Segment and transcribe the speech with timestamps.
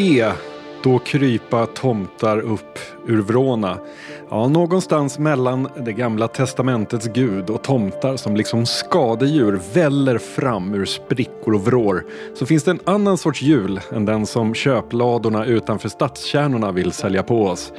[0.00, 0.32] Se,
[0.82, 3.78] då krypa tomtar upp ur vråna.
[4.30, 10.84] Ja, någonstans mellan det gamla testamentets gud och tomtar som liksom skadedjur väller fram ur
[10.84, 15.88] sprickor och vrår så finns det en annan sorts jul än den som köpladorna utanför
[15.88, 17.72] stadskärnorna vill sälja på oss.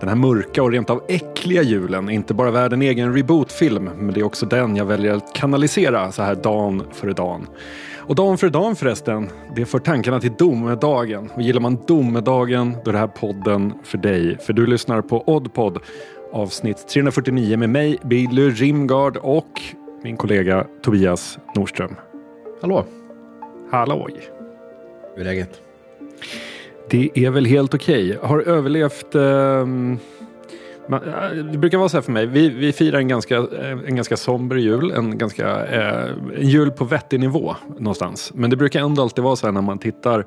[0.00, 3.84] Den här mörka och rent av äckliga julen är inte bara värd en egen rebootfilm
[3.84, 7.46] men det är också den jag väljer att kanalisera så här dan före dan.
[8.06, 11.30] Och dan för dan förresten, det för tankarna till domedagen.
[11.34, 14.38] Och gillar man domedagen då är det här podden för dig.
[14.38, 15.78] För du lyssnar på Oddpod
[16.32, 19.62] avsnitt 349 med mig, Billy Rimgard och
[20.02, 21.96] min kollega Tobias Norström.
[22.60, 22.84] Hallå!
[23.70, 24.14] Halloj!
[25.14, 25.60] Hur är läget?
[26.90, 28.18] Det är väl helt okej.
[28.22, 29.66] Har överlevt man,
[31.52, 32.26] det brukar vara så här för mig.
[32.26, 34.90] Vi, vi firar en ganska, eh, en ganska somber jul.
[34.90, 38.32] En, ganska, eh, en jul på vettig nivå någonstans.
[38.34, 40.26] Men det brukar ändå alltid vara så här när man tittar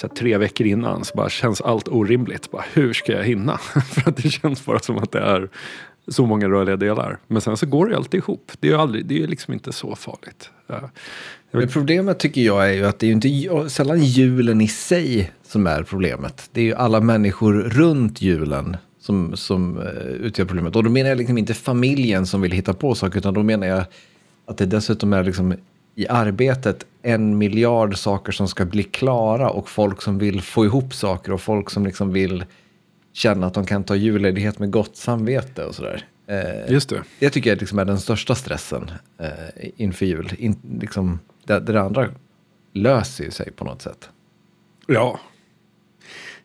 [0.00, 2.50] så här, tre veckor innan så bara känns allt orimligt.
[2.50, 3.58] Bara, hur ska jag hinna?
[3.92, 5.48] för att det känns bara som att det är
[6.08, 7.18] så många rörliga delar.
[7.26, 8.52] Men sen så går det ju alltid ihop.
[8.60, 10.50] Det är ju aldrig, det är liksom inte så farligt.
[11.50, 15.32] Men problemet tycker jag är ju att det är ju inte sällan julen i sig
[15.42, 16.50] som är problemet.
[16.52, 18.76] Det är ju alla människor runt julen
[19.08, 20.76] som, som uh, utgör problemet.
[20.76, 23.66] Och då menar jag liksom inte familjen som vill hitta på saker, utan då menar
[23.66, 23.84] jag
[24.46, 25.54] att det dessutom är liksom
[25.94, 30.94] i arbetet en miljard saker som ska bli klara och folk som vill få ihop
[30.94, 32.44] saker och folk som liksom vill
[33.12, 36.04] känna att de kan ta julledighet med gott samvete och sådär.
[36.26, 37.02] Eh, Just det.
[37.18, 40.32] Det tycker jag liksom är den största stressen eh, inför jul.
[40.38, 42.08] In, liksom, det, det andra
[42.72, 44.10] löser ju sig på något sätt.
[44.86, 45.20] Ja,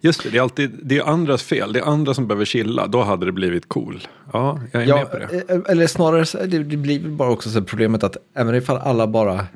[0.06, 1.74] Just det, det är alltid det är andras fel.
[1.74, 2.88] Det är andra som behöver chilla.
[2.88, 4.08] Då hade det blivit cool.
[4.34, 5.50] Ja, jag är ja, med på det.
[5.50, 9.48] Eh, eller snarare, det, blir bara också så problemet att även ifall alla bara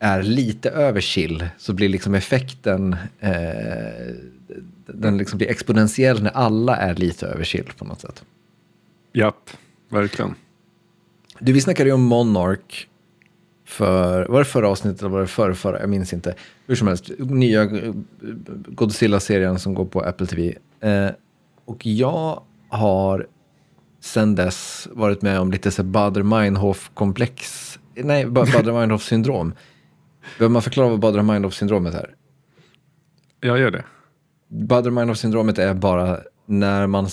[0.00, 3.30] är lite över chill så blir liksom effekten eh,
[4.86, 8.24] den liksom blir exponentiell när alla är lite över chill på något sätt.
[9.12, 9.50] Japp,
[9.88, 10.34] verkligen.
[11.38, 12.88] Du, vi snackade ju om Monarch
[13.72, 15.80] för, var det förra avsnittet eller var det förra, förra?
[15.80, 16.34] Jag minns inte.
[16.66, 17.94] Hur som helst, nya eh,
[18.68, 20.54] Godzilla-serien som går på Apple TV.
[20.80, 21.10] Eh,
[21.64, 23.26] och jag har
[24.00, 27.78] sen dess varit med om lite så Bader-Meinhof-komplex.
[27.94, 29.52] Nej, Bader-Meinhof-syndrom.
[30.38, 32.14] Behöver man förklara vad Bader-Meinhof-syndromet är?
[33.40, 33.84] Jag gör det.
[34.48, 37.08] Bader-Meinhof-syndromet är bara när man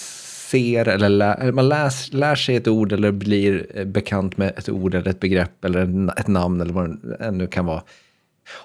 [0.52, 4.70] ser eller lär, man läs, lär sig ett ord eller blir eh, bekant med ett
[4.70, 7.84] ord eller ett begrepp eller ett namn eller vad det ännu kan vara.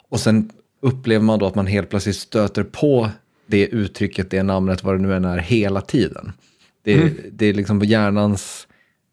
[0.08, 0.50] Och sen
[0.82, 3.10] upplever man då att man helt plötsligt stöter på
[3.46, 6.32] det uttrycket, det namnet, vad det nu än är, hela tiden.
[6.82, 7.16] Det, mm.
[7.32, 8.66] det är liksom hjärnans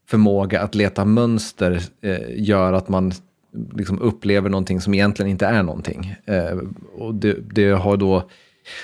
[0.09, 3.13] förmåga att leta mönster eh, gör att man
[3.73, 6.15] liksom upplever någonting som egentligen inte är någonting.
[6.25, 6.57] Eh,
[6.93, 8.29] och det, det, har då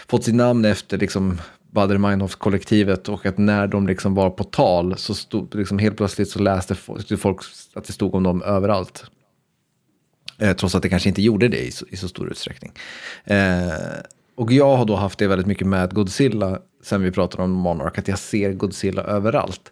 [0.08, 1.38] fått sitt namn efter liksom
[1.78, 6.40] Baader-Meinhof-kollektivet och att när de liksom var på tal så stod liksom helt plötsligt så
[6.40, 6.76] läste
[7.18, 7.40] folk
[7.74, 9.06] att det stod om dem överallt.
[10.40, 12.72] Eh, trots att det kanske inte gjorde det i så, i så stor utsträckning.
[13.24, 13.74] Eh,
[14.36, 18.00] och jag har då haft det väldigt mycket med Godzilla sen vi pratade om Monarch,
[18.00, 19.72] att jag ser Godzilla överallt.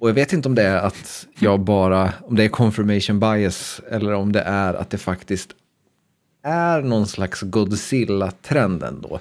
[0.00, 3.80] Och jag vet inte om det är att jag bara, om det är confirmation bias
[3.90, 5.50] eller om det är att det faktiskt
[6.42, 9.20] är någon slags Godzilla-trend ändå.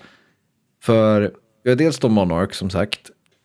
[0.83, 1.31] För
[1.69, 2.99] vi har dels då Monarch som sagt.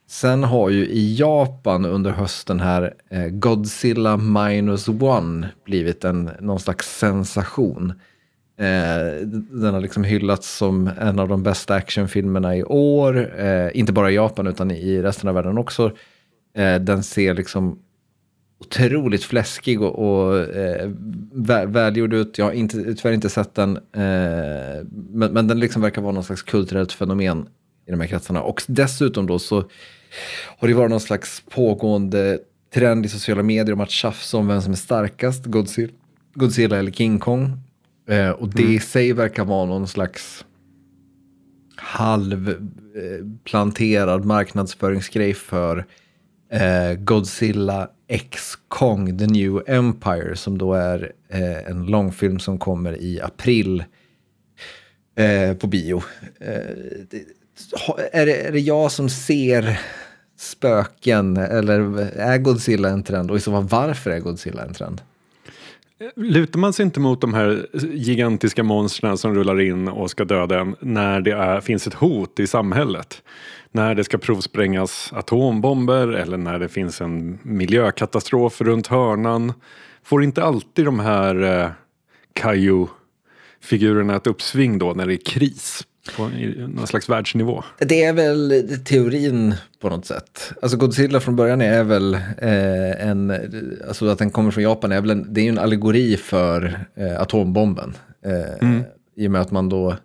[0.08, 6.60] Sen har ju i Japan under hösten här eh, Godzilla minus one blivit en, någon
[6.60, 7.90] slags sensation.
[8.58, 13.40] Eh, den har liksom hyllats som en av de bästa actionfilmerna i år.
[13.40, 15.92] Eh, inte bara i Japan utan i resten av världen också.
[16.56, 17.78] Eh, den ser liksom
[18.60, 20.90] otroligt fläskig och, och eh,
[21.66, 22.38] välgjord ut.
[22.38, 23.76] Jag har inte, tyvärr inte sett den.
[23.76, 27.48] Eh, men, men den liksom verkar vara någon slags kulturellt fenomen
[27.86, 28.42] i de här kretsarna.
[28.42, 29.56] Och dessutom då så
[30.58, 32.38] har det varit någon slags pågående
[32.74, 35.92] trend i sociala medier om att tjafsa om vem som är starkast, Godzilla,
[36.34, 37.58] Godzilla eller King Kong.
[38.08, 38.74] Eh, och det mm.
[38.74, 40.44] i sig verkar vara någon slags
[41.76, 45.86] halvplanterad marknadsföringsgrej för
[46.50, 53.02] eh, Godzilla X Kong, The New Empire, som då är eh, en långfilm som kommer
[53.02, 53.84] i april
[55.16, 56.02] eh, på bio.
[56.40, 56.60] Eh,
[57.10, 57.24] det,
[58.12, 59.80] är det, är det jag som ser
[60.38, 63.30] spöken eller är Godzilla en trend?
[63.30, 65.00] Och i så fall varför är Godzilla en trend?
[66.16, 70.60] Lutar man sig inte mot de här gigantiska monstren som rullar in och ska döda
[70.60, 73.22] en när det är, finns ett hot i samhället?
[73.72, 79.52] När det ska provsprängas atombomber eller när det finns en miljökatastrof runt hörnan.
[80.04, 81.70] Får inte alltid de här eh,
[82.32, 85.86] Kaiju-figurerna ett uppsving då när det är kris?
[86.16, 86.28] På
[86.68, 87.64] någon slags världsnivå.
[87.78, 90.52] Det är väl teorin på något sätt.
[90.62, 93.32] Alltså Godzilla från början är väl eh, en,
[93.88, 97.20] alltså att den kommer från Japan är väl en, det är en allegori för eh,
[97.20, 97.96] atombomben.
[98.24, 98.82] Eh, mm.
[99.16, 99.96] I och med att man då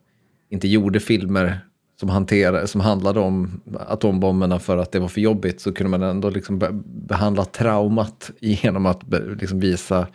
[0.50, 1.60] inte gjorde filmer
[2.00, 6.04] som, hanterade, som handlade om atombomberna för att det var för jobbigt så kunde man
[6.04, 9.02] ändå liksom be behandla traumat genom att
[9.42, 10.08] liksom visa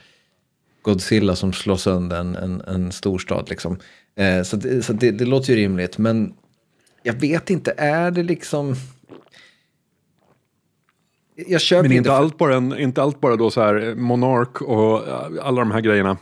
[0.85, 3.49] Godzilla som slår sönder en, en, en storstad.
[3.49, 3.79] Liksom.
[4.17, 6.35] Eh, så det, så det, det, låter ju rimligt, men
[7.03, 8.75] jag vet inte, är det liksom...
[11.37, 12.17] Jag köper men inte, för...
[12.17, 15.03] allt bara en, inte allt bara då så här Monark och
[15.43, 16.17] alla de här grejerna.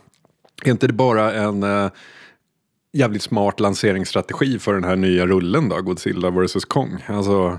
[0.65, 1.91] Är inte det bara en uh,
[2.93, 7.05] jävligt smart lanseringsstrategi för den här nya rullen då, Godzilla vs Kong?
[7.07, 7.59] Alltså...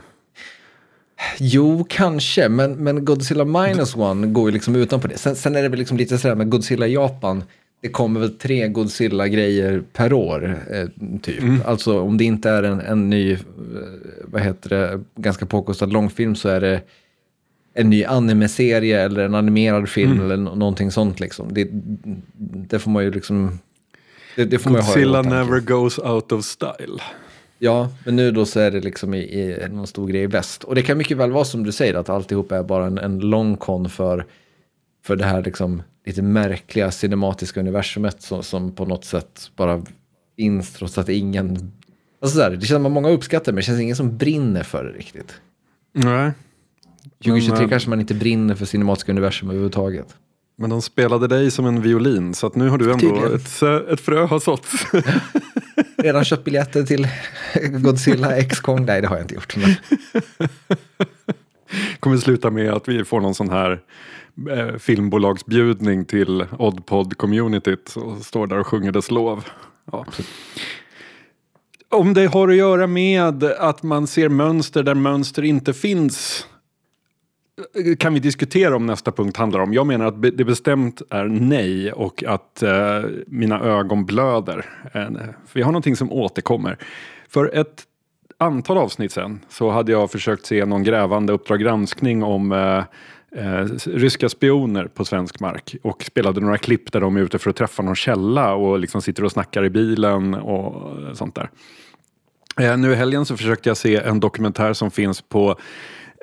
[1.40, 5.18] Jo, kanske, men, men Godzilla minus one går ju liksom utanpå det.
[5.18, 7.44] Sen, sen är det väl liksom lite sådär med Godzilla Japan,
[7.82, 10.88] det kommer väl tre Godzilla-grejer per år, eh,
[11.22, 11.42] typ.
[11.42, 11.62] Mm.
[11.66, 13.40] Alltså om det inte är en, en ny, eh,
[14.26, 16.82] vad heter det, ganska påkostad långfilm så är det
[17.74, 20.26] en ny anime-serie eller en animerad film mm.
[20.26, 21.54] eller någonting sånt liksom.
[21.54, 21.68] Det,
[22.70, 23.60] det får man ju liksom...
[24.36, 27.02] Det, det får Godzilla man never goes out of style.
[27.64, 30.64] Ja, men nu då så är det liksom i, i någon stor grej i väst.
[30.64, 33.20] Och det kan mycket väl vara som du säger, att alltihop är bara en, en
[33.20, 34.26] lång kon för,
[35.04, 39.82] för det här liksom lite märkliga cinematiska universumet som, som på något sätt bara
[40.38, 41.72] finns trots att ingen...
[42.22, 44.84] Alltså där, det känns som att många uppskattar men det känns ingen som brinner för
[44.84, 45.34] det riktigt.
[45.94, 46.32] Nej.
[47.24, 50.16] 2023 men, kanske man inte brinner för cinematiska universum överhuvudtaget.
[50.56, 54.02] Men de spelade dig som en violin så att nu har du ändå ett, ett
[54.02, 54.68] frö har sått.
[55.98, 57.08] Redan köpt biljetter till
[57.72, 58.86] Godzilla X-Kong?
[58.86, 59.56] Nej, det har jag inte gjort.
[59.56, 59.76] Men...
[62.00, 63.82] kommer sluta med att vi får någon sån här
[64.50, 69.46] eh, filmbolagsbjudning till Oddpod-communityt och står där och sjunger dess lov.
[69.92, 70.06] Ja.
[71.90, 76.48] Om det har att göra med att man ser mönster där mönster inte finns
[78.00, 79.74] kan vi diskutera om nästa punkt handlar om.
[79.74, 84.66] Jag menar att det bestämt är nej och att eh, mina ögon blöder.
[84.94, 85.10] Eh,
[85.48, 86.78] för jag har någonting som återkommer.
[87.30, 87.84] För ett
[88.38, 92.84] antal avsnitt sen så hade jag försökt se någon grävande Uppdrag granskning om eh,
[93.46, 97.50] eh, ryska spioner på svensk mark och spelade några klipp där de är ute för
[97.50, 101.50] att träffa någon källa och liksom sitter och snackar i bilen och sånt där.
[102.60, 105.56] Eh, nu i helgen så försökte jag se en dokumentär som finns på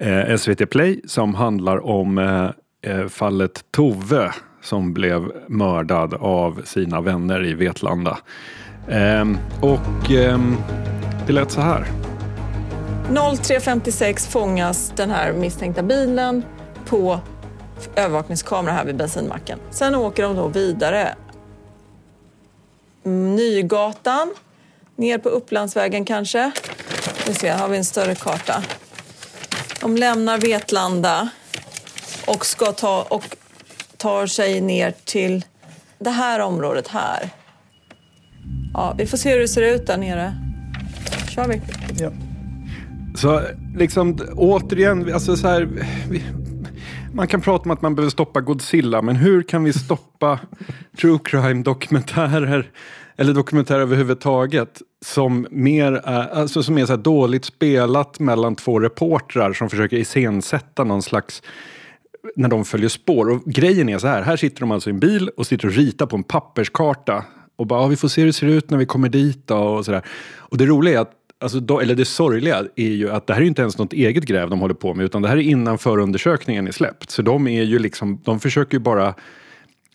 [0.00, 2.50] eh, SVT Play som handlar om eh,
[2.92, 4.32] eh, fallet Tove
[4.62, 8.18] som blev mördad av sina vänner i Vetlanda.
[8.88, 9.24] Eh,
[9.60, 10.56] och ehm,
[11.26, 11.86] det lät så här.
[13.08, 16.44] 03.56 fångas den här misstänkta bilen
[16.86, 17.20] på
[17.96, 19.58] övervakningskamera här vid bensinmacken.
[19.70, 21.14] Sen åker de då vidare.
[23.04, 24.34] Mm, Nygatan,
[24.96, 26.50] ner på Upplandsvägen kanske.
[27.26, 28.62] Vi ser, har vi en större karta.
[29.80, 31.28] De lämnar Vetlanda
[32.26, 33.36] och ska ta och
[33.96, 35.44] tar sig ner till
[35.98, 37.30] det här området här.
[38.74, 40.34] Ja, vi får se hur det ser ut där nere.
[41.28, 41.62] kör vi.
[41.98, 42.10] Ja.
[43.16, 43.42] Så
[43.76, 45.68] liksom återigen, alltså så här,
[46.10, 46.22] vi,
[47.12, 50.40] man kan prata om att man behöver stoppa Godzilla, men hur kan vi stoppa
[51.00, 52.70] true crime-dokumentärer
[53.16, 59.52] eller dokumentärer överhuvudtaget som mer är, alltså som är så dåligt spelat mellan två reportrar
[59.52, 61.42] som försöker iscensätta någon slags
[62.36, 63.30] när de följer spår.
[63.30, 65.74] Och grejen är så här, här sitter de alltså i en bil och sitter och
[65.74, 67.24] ritar på en papperskarta
[67.56, 69.56] och bara, ah, vi får se hur det ser ut när vi kommer dit då,
[69.56, 70.02] och sådär.
[70.36, 73.40] Och det roliga är att Alltså, då, eller det sorgliga är ju att det här
[73.40, 75.78] är inte ens något eget gräv de håller på med utan det här är innan
[75.78, 77.10] förundersökningen är släppt.
[77.10, 79.14] Så de är ju liksom, de försöker ju bara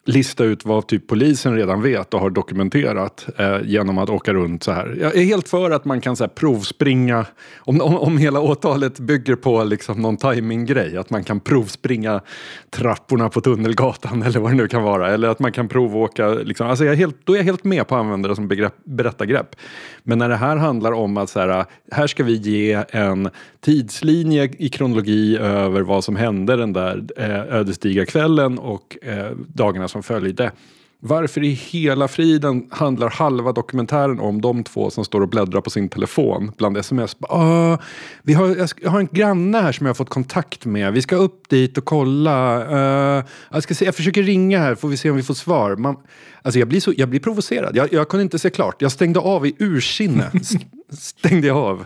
[0.05, 4.63] lista ut vad typ polisen redan vet och har dokumenterat eh, genom att åka runt
[4.63, 4.97] så här.
[5.01, 7.25] Jag är helt för att man kan så här, provspringa,
[7.57, 12.21] om, om, om hela åtalet bygger på liksom, någon timinggrej, att man kan provspringa
[12.69, 15.13] trapporna på Tunnelgatan eller vad det nu kan vara.
[15.13, 17.87] Eller att man kan provåka, liksom, alltså jag är helt, då är jag helt med
[17.87, 19.55] på att använda det som begrepp, berättargrepp.
[20.03, 23.29] Men när det här handlar om att så här, här ska vi ge en
[23.61, 29.87] tidslinje i kronologi över vad som hände den där eh, ödesdigra kvällen och eh, dagarna
[29.95, 30.51] som följde.
[30.99, 35.69] Varför i hela friden handlar halva dokumentären om de två som står och bläddrar på
[35.69, 37.17] sin telefon bland sms?
[37.21, 37.77] Ah,
[38.23, 40.93] vi har, jag har en granne här som jag har fått kontakt med.
[40.93, 42.67] Vi ska upp dit och kolla.
[43.17, 45.75] Uh, jag, ska se, jag försöker ringa här, får vi se om vi får svar.
[45.75, 45.95] Man,
[46.41, 47.75] alltså jag, blir så, jag blir provocerad.
[47.75, 48.81] Jag, jag kunde inte se klart.
[48.81, 50.31] Jag stängde av i ursinne.
[50.89, 51.85] stängde jag av.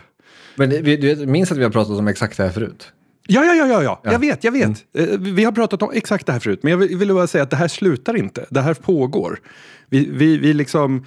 [0.56, 2.92] Men eh, du minns att vi har pratat om exakt det här förut?
[3.26, 4.00] Ja, ja, ja, ja, ja.
[4.12, 4.94] jag vet, jag vet.
[4.94, 5.10] Mm.
[5.10, 7.50] Eh, vi har pratat om exakt det här förut, men jag vill, bara säga att
[7.50, 8.46] det här slutar inte.
[8.50, 9.40] Det här pågår.
[9.88, 11.04] Vi, vi, vi liksom...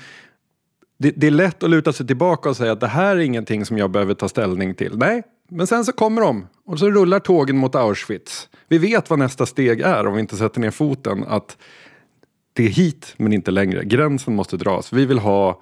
[0.97, 3.65] det, det är lätt att luta sig tillbaka och säga att det här är ingenting
[3.65, 4.97] som jag behöver ta ställning till.
[4.97, 8.49] Nej, men sen så kommer de och så rullar tågen mot Auschwitz.
[8.67, 11.23] Vi vet vad nästa steg är om vi inte sätter ner foten.
[11.23, 11.57] Att
[12.53, 13.83] det är hit men inte längre.
[13.83, 14.93] Gränsen måste dras.
[14.93, 15.61] Vi vill ha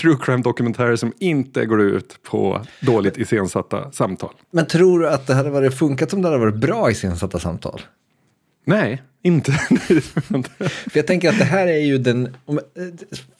[0.00, 4.34] true crime dokumentärer som inte går ut på dåligt iscensatta samtal.
[4.50, 7.80] Men tror du att det hade varit funkat om det hade varit bra iscensatta samtal?
[8.66, 9.52] Nej, inte.
[9.52, 12.60] För jag tänker att det här är ju den, om-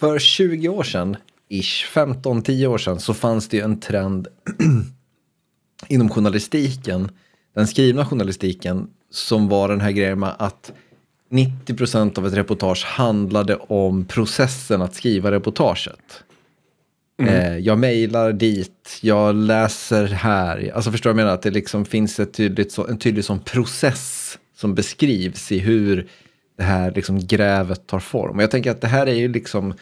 [0.00, 1.16] för 20 år sedan,
[1.48, 4.28] ish, 15-10 år sedan, så fanns det ju en trend
[5.88, 7.10] inom journalistiken,
[7.54, 10.72] den skrivna journalistiken, som var den här grejen med att
[11.34, 16.24] 90% av ett reportage handlade om processen att skriva reportaget.
[17.22, 20.72] Eh, jag mejlar dit, jag läser här.
[20.74, 21.34] Alltså förstår du vad jag menar?
[21.34, 26.08] Att det liksom finns ett tydligt, en tydlig sån process som beskrivs i hur
[26.56, 28.36] det här liksom grävet tar form.
[28.36, 29.74] Och jag tänker att det här är ju liksom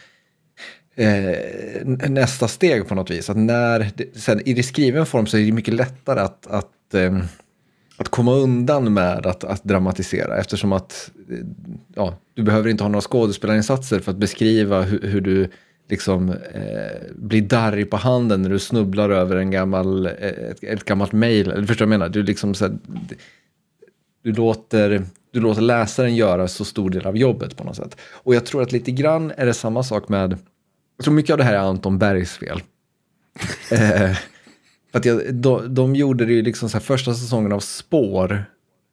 [0.96, 3.30] eh, nästa steg på något vis.
[3.30, 6.94] Att när, det, sen, I det skriven form så är det mycket lättare att, att,
[6.94, 7.18] eh,
[8.02, 11.36] att komma undan med att, att dramatisera eftersom att eh,
[11.94, 15.48] ja, du behöver inte ha några skådespelarinsatser för att beskriva hur, hur du
[15.88, 20.84] liksom eh, blir darrig på handen när du snubblar över en gammal, eh, ett, ett
[20.84, 21.50] gammalt mejl.
[21.50, 22.08] Eller förstår du vad jag menar?
[22.08, 22.78] Du, liksom, så här,
[24.22, 27.96] du, låter, du låter läsaren göra så stor del av jobbet på något sätt.
[28.12, 30.38] Och jag tror att lite grann är det samma sak med,
[30.96, 32.62] jag tror mycket av det här är Anton Bergs fel.
[33.70, 34.16] Eh,
[34.92, 38.44] eh, att jag, de, de gjorde det ju liksom så här, första säsongen av Spår,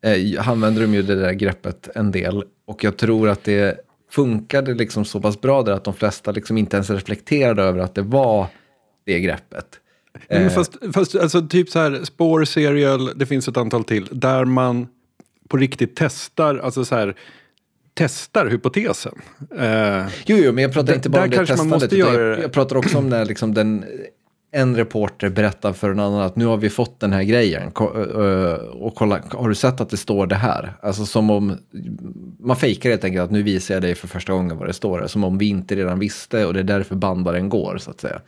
[0.03, 2.43] eh, använde de ju det där greppet en del.
[2.67, 3.79] Och jag tror att det
[4.11, 7.95] funkade liksom så pass bra där att de flesta liksom inte ens reflekterade över att
[7.95, 8.47] det var
[9.05, 9.65] det greppet.
[10.29, 14.07] Nej, men fast, fast alltså, typ så här, spår, serial, det finns ett antal till.
[14.11, 14.87] Där man
[15.47, 17.15] på riktigt testar, alltså så här,
[17.93, 19.21] testar hypotesen.
[19.57, 21.81] Eh, Jo, jo, men jag pratar inte bara om det kanske man testandet.
[21.81, 23.85] måste göra jag, jag pratar också om när liksom den,
[24.51, 27.71] en reporter berättar för en annan att nu har vi fått den här grejen.
[28.71, 30.73] Och kolla, har du sett att det står det här?
[30.81, 31.57] Alltså som om,
[32.39, 35.07] man fejkar helt enkelt att nu visar jag dig för första gången vad det står.
[35.07, 38.21] Som om vi inte redan visste och det är därför bandaren går, så att säga.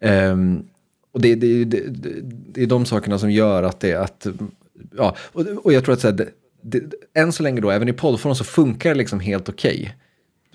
[0.00, 0.64] Ehm,
[1.12, 1.82] och det, det, det,
[2.52, 4.26] det, är de sakerna som gör att det att,
[4.96, 6.28] ja, och, och jag tror att så här,
[6.62, 6.82] det,
[7.14, 9.96] än så länge då, även i poddform så funkar det liksom helt okej.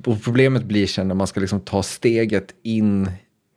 [0.05, 3.10] Och problemet blir sen när man ska liksom ta steget in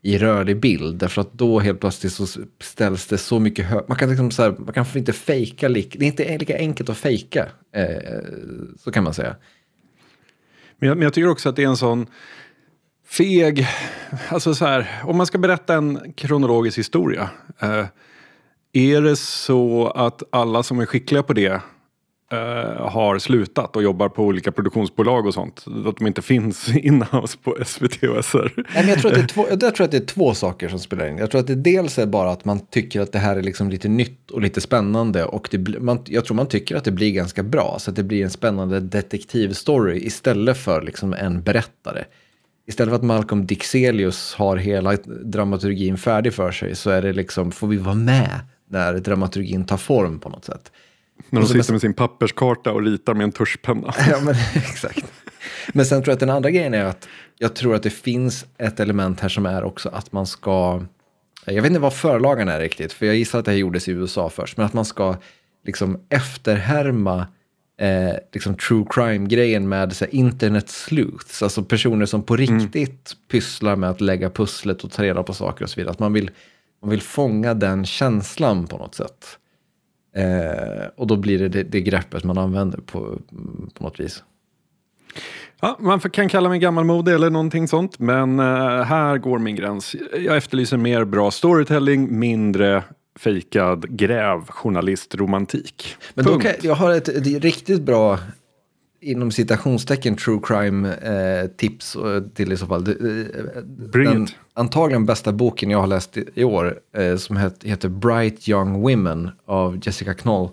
[0.06, 2.26] i rörlig bild, därför att då helt plötsligt så
[2.60, 3.88] ställs det så mycket högt.
[3.88, 6.96] Man kan liksom så här, man kan inte fejka, det är inte lika enkelt att
[6.96, 8.20] fejka, eh,
[8.78, 9.36] så kan man säga.
[10.78, 12.06] Men jag, men jag tycker också att det är en sån
[13.06, 13.66] feg...
[14.28, 17.30] Alltså så här, om man ska berätta en kronologisk historia.
[17.58, 17.86] Eh,
[18.72, 21.60] är det så att alla som är skickliga på det
[22.32, 25.64] Eh, har slutat och jobbar på olika produktionsbolag och sånt?
[25.86, 28.52] Att de inte finns inhouse på SVT och SR?
[28.56, 30.68] Nej, men jag, tror att det är två, jag tror att det är två saker
[30.68, 31.18] som spelar in.
[31.18, 33.70] Jag tror att det dels är bara att man tycker att det här är liksom
[33.70, 35.24] lite nytt och lite spännande.
[35.24, 37.76] Och det, man, jag tror man tycker att det blir ganska bra.
[37.78, 42.04] Så att det blir en spännande detektivstory istället för liksom en berättare.
[42.68, 47.52] Istället för att Malcolm Dixelius har hela dramaturgin färdig för sig så är det liksom,
[47.52, 48.40] får vi vara med
[48.70, 50.72] när dramaturgin tar form på något sätt.
[51.30, 53.94] När de Och så- sitter med sin papperskarta och ritar med en tuschpenna.
[54.10, 55.12] Ja, men exakt.
[55.72, 57.08] Men sen tror jag att den andra grejen är att
[57.38, 60.82] jag tror att det finns ett element här som är också att man ska,
[61.44, 63.92] jag vet inte vad förlagen är riktigt, för jag gissar att det här gjordes i
[63.92, 65.16] USA först, men att man ska
[65.66, 67.26] liksom efterhärma
[67.80, 73.76] eh, liksom true crime-grejen med så här, internet sleuths, alltså personer som på riktigt pysslar
[73.76, 75.90] med att lägga pusslet och ta reda på saker och så vidare.
[75.92, 76.30] Att man vill,
[76.82, 79.38] man vill fånga den känslan på något sätt.
[80.16, 83.18] Eh, och då blir det, det det greppet man använder på,
[83.74, 84.22] på något vis.
[85.60, 89.96] Ja, man kan kalla mig gammalmodig eller någonting sånt, men eh, här går min gräns.
[90.18, 92.82] Jag efterlyser mer bra storytelling, mindre
[93.18, 95.96] fejkad grävjournalistromantik.
[96.14, 98.18] Men då kan, jag har ett, ett riktigt bra,
[99.00, 102.88] inom citationstecken, true crime eh, tips eh, till i så fall.
[102.88, 102.94] Eh,
[103.92, 108.48] den antagligen bästa boken jag har läst i, i år, eh, som het, heter Bright
[108.48, 110.50] Young Women av Jessica Knoll.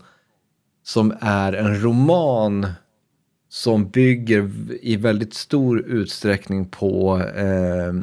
[0.83, 2.67] Som är en roman
[3.49, 4.49] som bygger
[4.81, 7.93] i väldigt stor utsträckning på, eh,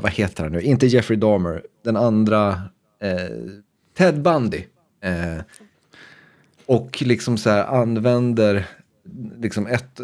[0.00, 2.62] vad heter han nu, inte Jeffrey Dahmer, den andra,
[3.98, 4.64] Ted Bundy.
[6.66, 8.66] Och liksom så här använder
[9.38, 10.00] liksom ett,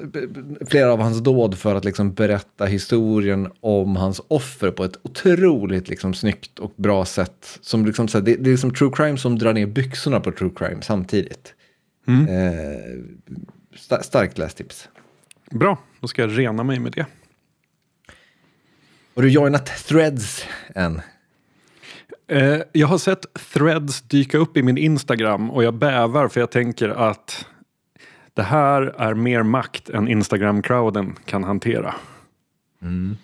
[0.67, 5.89] flera av hans dåd för att liksom berätta historien om hans offer på ett otroligt
[5.89, 7.59] liksom snyggt och bra sätt.
[7.61, 10.83] Som liksom det, det är liksom true crime som drar ner byxorna på true crime
[10.83, 11.55] samtidigt.
[12.09, 13.01] Eh,
[13.77, 14.89] sta- starkt lästips.
[15.51, 17.07] Bra, då ska jag rena mig med det.
[19.15, 20.45] Har du joinat Threads
[20.75, 21.01] än?
[22.29, 26.51] Eh, jag har sett threads dyka upp i min Instagram och jag bävar för jag
[26.51, 27.47] tänker att
[28.37, 31.95] det här är mer makt än Instagram-crowden kan hantera.
[32.83, 33.17] Mm.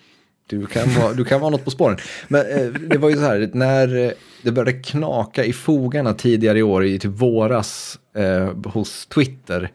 [0.47, 1.97] Du kan, vara, du kan vara något på spåren.
[2.27, 6.59] Men eh, det var ju så här, när eh, det började knaka i fogarna tidigare
[6.59, 9.71] i år, i typ våras, eh, hos Twitter,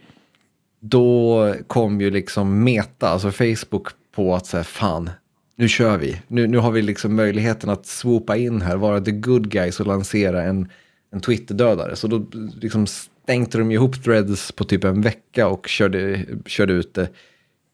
[0.81, 5.11] då kom ju liksom Meta, alltså Facebook, på att säga fan,
[5.57, 6.21] nu kör vi.
[6.29, 9.87] Nu, nu har vi liksom möjligheten att swoopa in här, vara the good guys och
[9.87, 10.69] lansera en,
[11.13, 11.97] en Twitter-dödare.
[11.97, 12.27] Så då
[12.61, 12.87] liksom
[13.29, 17.09] stänkte de ihop threads på typ en vecka och körde, körde ut det.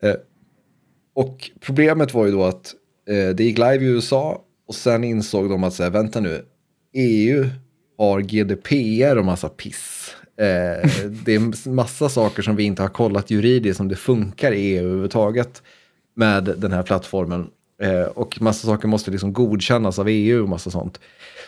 [0.03, 0.15] Eh,
[1.15, 2.75] och problemet var ju då att
[3.09, 6.45] eh, det gick live i USA och sen insåg de att så här, vänta nu,
[6.95, 7.47] EU
[7.99, 10.15] har GDPR och massa piss.
[10.41, 10.91] Eh,
[11.25, 14.85] det är massa saker som vi inte har kollat juridiskt om det funkar i EU
[14.85, 15.63] överhuvudtaget
[16.15, 17.47] med den här plattformen.
[17.83, 21.01] Eh, och massa saker måste liksom godkännas av EU och massa sånt.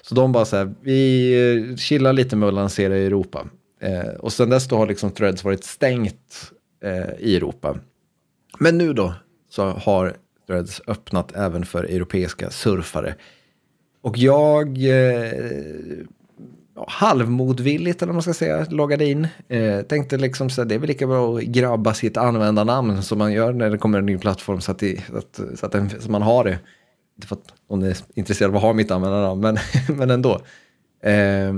[0.02, 1.32] Så de bara så här, vi
[1.70, 3.46] eh, chillar lite med att lansera i Europa.
[3.86, 6.52] Eh, och sen dess då har liksom Threads varit stängt
[6.84, 7.78] eh, i Europa.
[8.58, 9.14] Men nu då
[9.50, 10.16] så har
[10.46, 13.14] Threads öppnat även för europeiska surfare.
[14.02, 15.32] Och jag, eh,
[16.86, 19.28] halvmodvilligt eller vad man ska säga, loggade in.
[19.48, 23.18] Eh, tänkte liksom så här, det är väl lika bra att grabba sitt användarnamn som
[23.18, 25.72] man gör när det kommer en ny plattform så att, det, så att, så att,
[25.72, 26.58] den, så man har det.
[27.16, 29.58] Inte för att någon är intresserad av att ha mitt användarnamn, men,
[29.96, 30.40] men ändå.
[31.02, 31.54] Eh,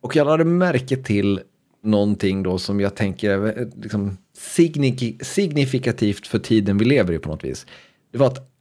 [0.00, 1.40] och jag lade märke till
[1.86, 7.18] någonting då som jag tänker är eh, liksom signif- signifikativt för tiden vi lever i
[7.18, 7.66] på något vis.
[8.12, 8.52] Det var att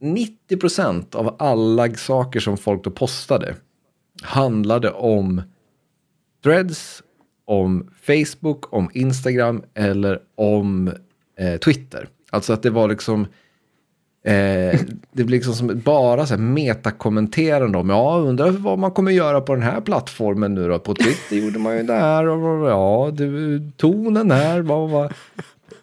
[0.00, 3.54] 90 procent av alla saker som folk då postade
[4.22, 5.42] handlade om
[6.44, 7.02] threads,
[7.44, 10.92] om Facebook, om Instagram eller om
[11.38, 12.08] eh, Twitter.
[12.30, 13.26] Alltså att det var liksom
[14.26, 14.80] Eh,
[15.12, 19.40] det blir liksom som bara så här metakommenterande om, ja, undrar vad man kommer göra
[19.40, 20.78] på den här plattformen nu då.
[20.78, 25.12] På Twitter gjorde man ju det här och ja, du, tonen här, vad, vad.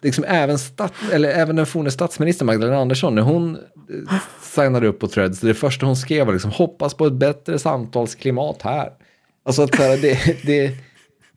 [0.02, 4.98] Liksom även, stat, eller även den forne statsministern Magdalena Andersson, när hon eh, signade upp
[4.98, 8.90] på Threads, det första hon skrev var liksom, hoppas på ett bättre samtalsklimat här.
[9.44, 10.76] Alltså att här, det, det,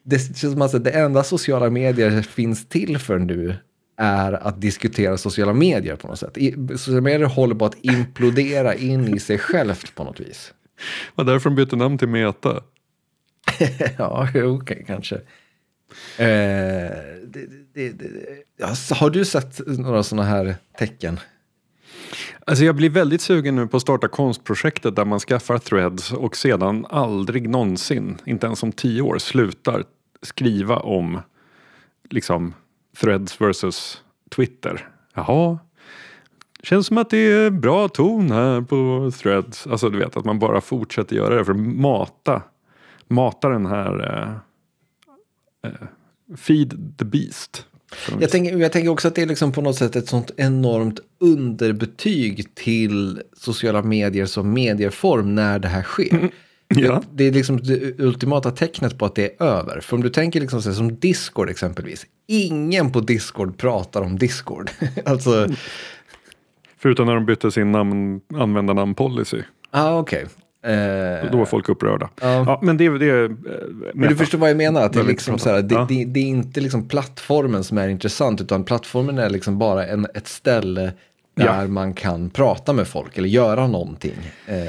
[0.03, 3.55] det känns som att det enda sociala medier finns till för nu
[3.97, 6.37] är att diskutera sociala medier på något sätt.
[6.37, 10.53] I, sociala medier håller på att implodera in i sig självt på något vis.
[11.15, 12.63] Var därför de bytte namn till Meta.
[13.97, 15.15] ja, okej, okay, kanske.
[16.17, 16.27] Eh,
[17.27, 21.19] det, det, det, alltså, har du sett några sådana här tecken?
[22.45, 26.37] Alltså jag blir väldigt sugen nu på att starta konstprojektet där man skaffar threads och
[26.37, 29.83] sedan aldrig någonsin, inte ens om tio år, slutar
[30.21, 31.21] skriva om
[32.09, 32.53] liksom
[33.01, 34.01] threads versus
[34.35, 34.89] Twitter.
[35.13, 35.59] Jaha,
[36.63, 39.67] känns som att det är bra ton här på threads.
[39.67, 42.41] Alltså du vet att man bara fortsätter göra det för att mata,
[43.07, 44.11] mata den här
[45.63, 45.87] eh, eh
[46.37, 47.65] feed the beast.
[48.19, 50.99] Jag tänker, jag tänker också att det är liksom på något sätt ett sånt enormt
[51.19, 56.13] underbetyg till sociala medier som medieform när det här sker.
[56.13, 56.29] Mm.
[56.67, 57.01] Ja.
[57.11, 59.79] Det, är liksom det ultimata tecknet på att det är över.
[59.79, 62.05] För om du tänker liksom så som Discord exempelvis.
[62.27, 64.71] Ingen på Discord pratar om Discord.
[65.05, 65.47] alltså...
[66.79, 69.43] Förutom när de bytte sin namn, användarnamn-policy.
[69.71, 69.99] Ah.
[69.99, 70.25] Okay.
[70.63, 71.31] Eh...
[71.31, 72.05] Då var folk upprörda.
[72.05, 72.29] Uh...
[72.29, 73.35] Ja, men det, det är...
[73.93, 74.81] Men du förstår vad jag menar?
[74.81, 75.85] Att det, är liksom så här, det, ja.
[75.89, 80.07] det, det, är inte liksom plattformen som är intressant, utan plattformen är liksom bara en,
[80.13, 80.93] ett ställe
[81.35, 81.67] där ja.
[81.67, 84.31] man kan prata med folk eller göra någonting.
[84.45, 84.67] Eh...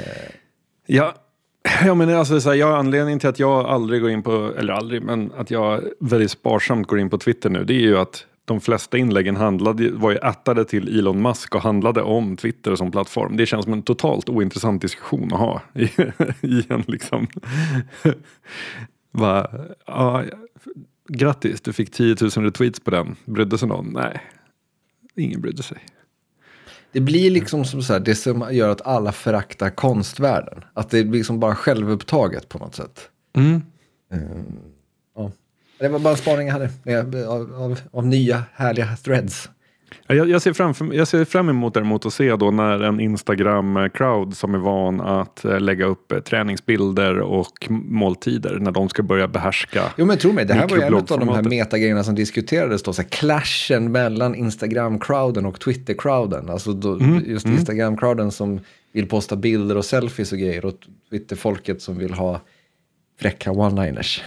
[0.85, 1.15] Ja,
[1.85, 4.73] Ja, men alltså, så här, jag, anledningen till att jag aldrig går in på, eller
[4.73, 8.25] aldrig, men att jag väldigt sparsamt går in på Twitter nu, det är ju att
[8.45, 12.91] de flesta inläggen handlade, var ju ättade till Elon Musk och handlade om Twitter som
[12.91, 13.37] plattform.
[13.37, 15.83] Det känns som en totalt ointressant diskussion att ha i,
[16.41, 17.27] i en liksom...
[19.11, 19.47] Va,
[19.85, 20.23] ja,
[21.07, 23.15] grattis, du fick 10 000 retweets på den.
[23.25, 23.93] Brydde sig någon?
[23.93, 24.21] Nej,
[25.15, 25.77] ingen brydde sig.
[26.91, 30.63] Det blir liksom som så här, det som gör att alla föraktar konstvärlden.
[30.73, 33.09] Att det blir liksom bara självupptaget på något sätt.
[33.35, 33.61] Mm.
[34.13, 34.19] Uh,
[35.15, 35.31] ja.
[35.79, 39.49] Det var bara en spaning jag hade av, av, av nya härliga threads.
[40.07, 44.33] Jag, jag, ser fram, jag ser fram emot däremot att se då när en Instagram-crowd
[44.33, 49.27] som är van att eh, lägga upp eh, träningsbilder och måltider när de ska börja
[49.27, 52.15] behärska Jo men tro mig, det här var ju en av de här metagrejerna som
[52.15, 56.49] diskuterades då, så här, clashen mellan Instagram-crowden och Twitter-crowden.
[56.49, 57.23] Alltså då, mm.
[57.27, 57.57] just mm.
[57.57, 58.59] Instagram-crowden som
[58.91, 60.73] vill posta bilder och selfies och grejer och
[61.09, 62.41] Twitter-folket som vill ha
[63.19, 64.21] fräcka one-liners.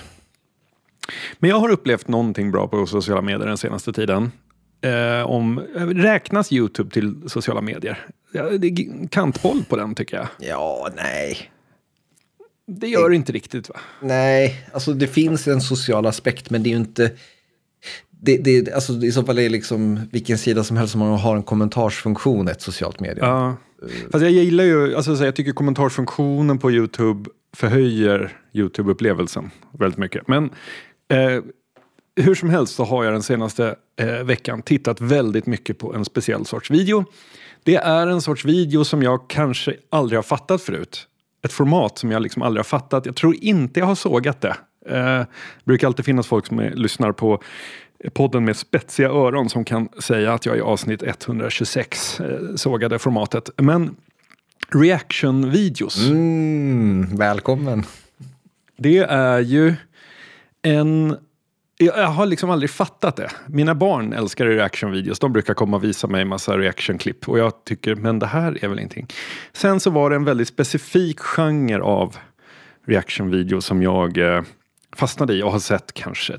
[1.38, 4.31] Men jag har upplevt någonting bra på sociala medier den senaste tiden.
[4.82, 5.60] Eh, om,
[5.94, 8.06] räknas YouTube till sociala medier?
[8.32, 10.28] Ja, det är kantboll på den tycker jag.
[10.38, 11.50] Ja, nej.
[12.66, 13.76] Det gör det inte riktigt va?
[14.00, 17.10] Nej, alltså det finns en social aspekt men det är ju inte...
[18.24, 21.36] Det, det, alltså, I så fall är det liksom vilken sida som helst som har
[21.36, 23.26] en kommentarsfunktion ett socialt medium.
[23.26, 23.56] Ja.
[24.12, 30.28] Fast jag gillar ju, alltså så jag tycker kommentarsfunktionen på YouTube förhöjer YouTube-upplevelsen väldigt mycket.
[30.28, 30.50] Men
[31.08, 31.42] eh,
[32.16, 36.05] hur som helst så har jag den senaste eh, veckan tittat väldigt mycket på en
[36.05, 37.05] speciell sorts video.
[37.62, 41.07] Det är en sorts video som jag kanske aldrig har fattat förut.
[41.44, 43.07] Ett format som jag liksom aldrig har fattat.
[43.07, 44.57] Jag tror inte jag har sågat det.
[44.87, 45.27] Eh, det
[45.64, 47.42] brukar alltid finnas folk som är, lyssnar på
[48.12, 53.51] podden med spetsiga öron som kan säga att jag i avsnitt 126 eh, sågade formatet.
[53.57, 53.96] Men
[54.68, 56.09] reaction-videos.
[56.09, 57.85] Mm, välkommen.
[58.77, 59.75] Det är ju
[60.62, 61.16] en...
[61.78, 63.30] Jag har liksom aldrig fattat det.
[63.46, 65.18] Mina barn älskar reaction-videos.
[65.18, 67.28] De brukar komma och visa mig massa reaction-klipp.
[67.28, 69.06] Och jag tycker, men det här är väl ingenting.
[69.52, 72.16] Sen så var det en väldigt specifik genre av
[72.87, 74.42] reaction-video som jag eh,
[74.96, 76.38] fastnade i och har sett kanske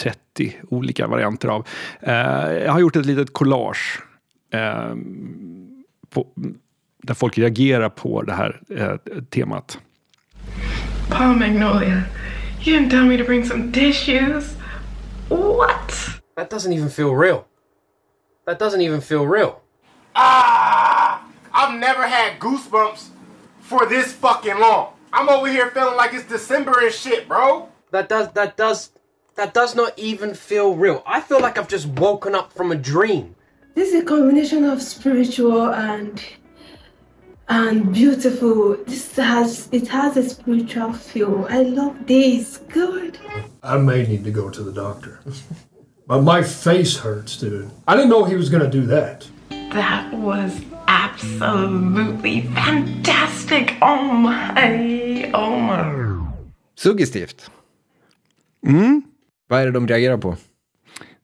[0.00, 1.66] 30 olika varianter av.
[2.00, 2.14] Eh,
[2.52, 4.02] jag har gjort ett litet collage
[4.52, 4.94] eh,
[6.10, 6.26] på,
[7.02, 9.78] där folk reagerar på det här eh, temat.
[11.10, 12.02] Paul Magnolia,
[12.64, 14.59] you didn't tell me to bring some tissues.
[15.30, 16.20] What?
[16.34, 17.46] That doesn't even feel real.
[18.46, 19.62] That doesn't even feel real.
[20.16, 21.24] Ah!
[21.52, 23.10] I've never had goosebumps
[23.60, 24.94] for this fucking long.
[25.12, 27.68] I'm over here feeling like it's December and shit, bro.
[27.92, 28.90] That does that does
[29.36, 31.04] that does not even feel real.
[31.06, 33.36] I feel like I've just woken up from a dream.
[33.74, 36.20] This is a combination of spiritual and
[37.50, 38.76] and beautiful.
[38.86, 41.46] This has it has a spiritual feel.
[41.50, 42.58] I love this.
[42.72, 43.18] Good.
[43.62, 45.20] I may need to go to the doctor.
[46.06, 47.70] but my face hurts, dude.
[47.88, 49.28] I didn't know he was gonna do that.
[49.72, 50.52] That was
[50.86, 53.76] absolutely fantastic.
[53.82, 56.26] Oh my, oh my.
[56.76, 57.50] Suggestivt.
[58.66, 59.02] Mm.
[59.48, 60.36] Vad är det de reagerar på?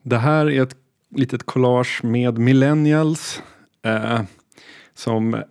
[0.02, 0.76] Det här är ett
[1.10, 3.42] litet collage med millennials
[3.84, 4.20] eh,
[4.94, 5.42] som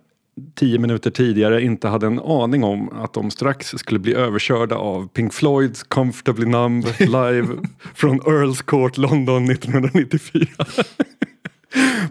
[0.54, 5.08] tio minuter tidigare inte hade en aning om att de strax skulle bli överkörda av
[5.08, 7.48] Pink Floyds Comfortably Numb live
[7.94, 10.46] från Earls Court London 1994.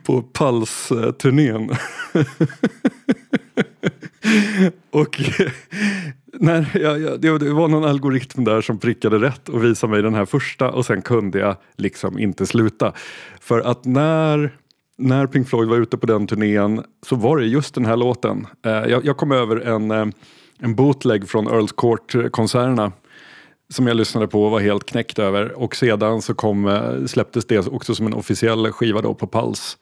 [0.03, 1.69] På Pulse-turnén.
[4.91, 5.21] och
[6.39, 10.13] när jag, jag, det var någon algoritm där som prickade rätt och visade mig den
[10.13, 12.93] här första och sen kunde jag liksom inte sluta.
[13.39, 14.57] För att när
[14.97, 18.47] när Pink Floyd var ute på den turnén så var det just den här låten.
[18.65, 20.05] Eh, jag, jag kom över en, eh,
[20.59, 22.91] en bootleg från Earls Court-konserterna
[23.69, 25.51] som jag lyssnade på och var helt knäckt över.
[25.51, 29.77] Och sedan så kom, eh, släpptes det också som en officiell skiva då på Pulse.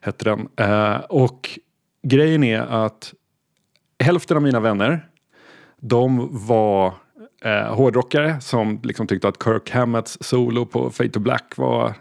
[0.00, 0.48] Hette den.
[0.56, 1.58] Eh, och
[2.02, 3.14] grejen är att
[3.98, 5.08] hälften av mina vänner
[5.80, 6.94] de var
[7.44, 11.94] eh, hårdrockare som liksom tyckte att Kirk Hammetts solo på Fate to Black var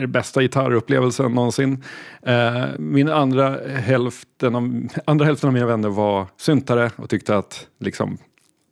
[0.00, 1.84] det bästa gitarrupplevelsen någonsin.
[2.22, 7.66] Eh, min andra hälften, av, andra hälften av mina vänner var syntare och tyckte att
[7.80, 8.18] liksom,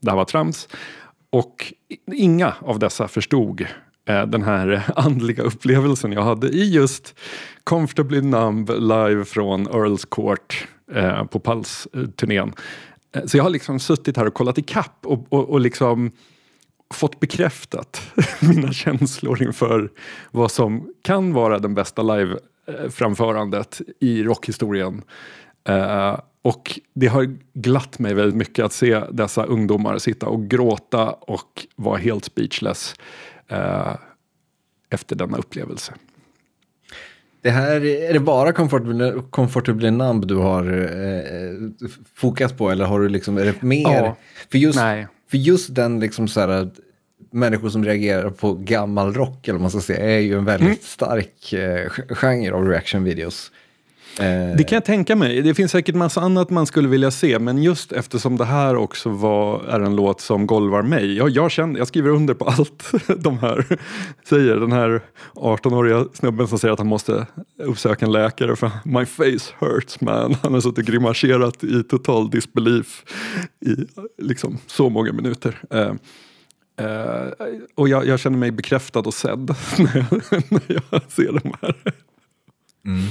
[0.01, 0.69] det här var trams.
[1.31, 1.73] Och
[2.13, 3.67] inga av dessa förstod
[4.09, 7.15] eh, den här andliga upplevelsen jag hade i just
[7.65, 12.53] Comfortably Numb live från Earls Court eh, på Pulse-turnén.
[13.15, 16.11] Eh, så jag har liksom suttit här och kollat i kapp och, och, och liksom
[16.95, 18.03] fått bekräftat
[18.41, 19.91] mina känslor inför
[20.31, 25.03] vad som kan vara den bästa live-framförandet i rockhistorien.
[25.69, 31.11] Uh, och det har glatt mig väldigt mycket att se dessa ungdomar sitta och gråta
[31.11, 32.95] och vara helt speechless
[33.53, 33.97] uh,
[34.91, 35.93] efter denna upplevelse.
[37.45, 41.71] Det här, är det bara Comfortably, comfortably Numb du har eh,
[42.15, 43.83] fokat på eller har du liksom, är det mer?
[43.83, 44.17] Ja,
[44.51, 45.07] för, just, nej.
[45.35, 46.71] För just den liksom så här,
[47.31, 50.67] människor som reagerar på gammal rock, eller vad man ska säga, är ju en väldigt
[50.67, 50.79] Mm.
[50.83, 53.51] stark eh, genre av reaction videos.
[54.21, 55.43] Eh, Det kan jag tänka mig.
[55.43, 59.09] Det finns säkert massa annat man skulle vilja se men just eftersom det här också
[59.11, 61.17] var, är en låt som golvar mig.
[61.17, 63.79] Jag, jag, känner, jag skriver under på allt de här
[64.29, 64.57] säger.
[64.57, 65.01] Den här
[65.35, 67.27] 18-åriga snubben som säger att han måste
[67.59, 70.35] uppsöka en läkare för my face hurts man.
[70.43, 73.05] Han har suttit och grimaserat i total disbelief
[73.67, 73.75] i
[74.23, 75.61] liksom så många minuter.
[75.71, 75.93] Eh,
[77.75, 81.77] och jag, jag känner mig bekräftad och sedd när jag, när jag ser de här.
[81.87, 83.05] Eh,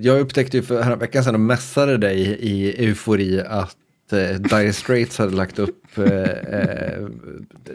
[0.00, 3.76] jag upptäckte ju för veckan sedan och mässade dig i eufori att
[4.12, 7.06] eh, Dire Straits hade lagt upp eh, eh,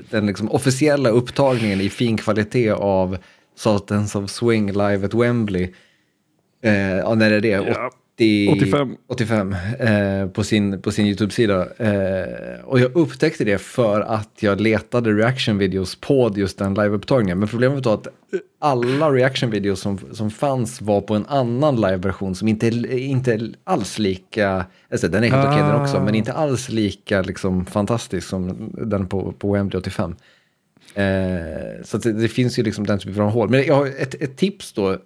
[0.09, 3.17] den liksom officiella upptagningen i fin kvalitet av
[3.55, 5.73] Sultans of Swing live at Wembley.
[6.63, 7.47] Eh, ja, när är det?
[7.47, 7.91] Ja.
[8.15, 8.97] 80, 85.
[9.07, 11.67] 85 eh, på sin, på sin YouTube-sida.
[11.77, 17.39] Eh, och jag upptäckte det för att jag letade reaction-videos på just den liveupptagningen.
[17.39, 18.07] Men problemet var att
[18.59, 24.65] alla reaction-videos som, som fanns var på en annan live-version som inte, inte alls lika,
[24.91, 29.07] alltså den är helt okej den också, men inte alls lika liksom, fantastisk som den
[29.07, 30.15] på, på Wembley 85.
[30.95, 33.49] Eh, så det, det finns ju liksom den typen av hål.
[33.49, 34.97] Men jag har ett, ett tips då.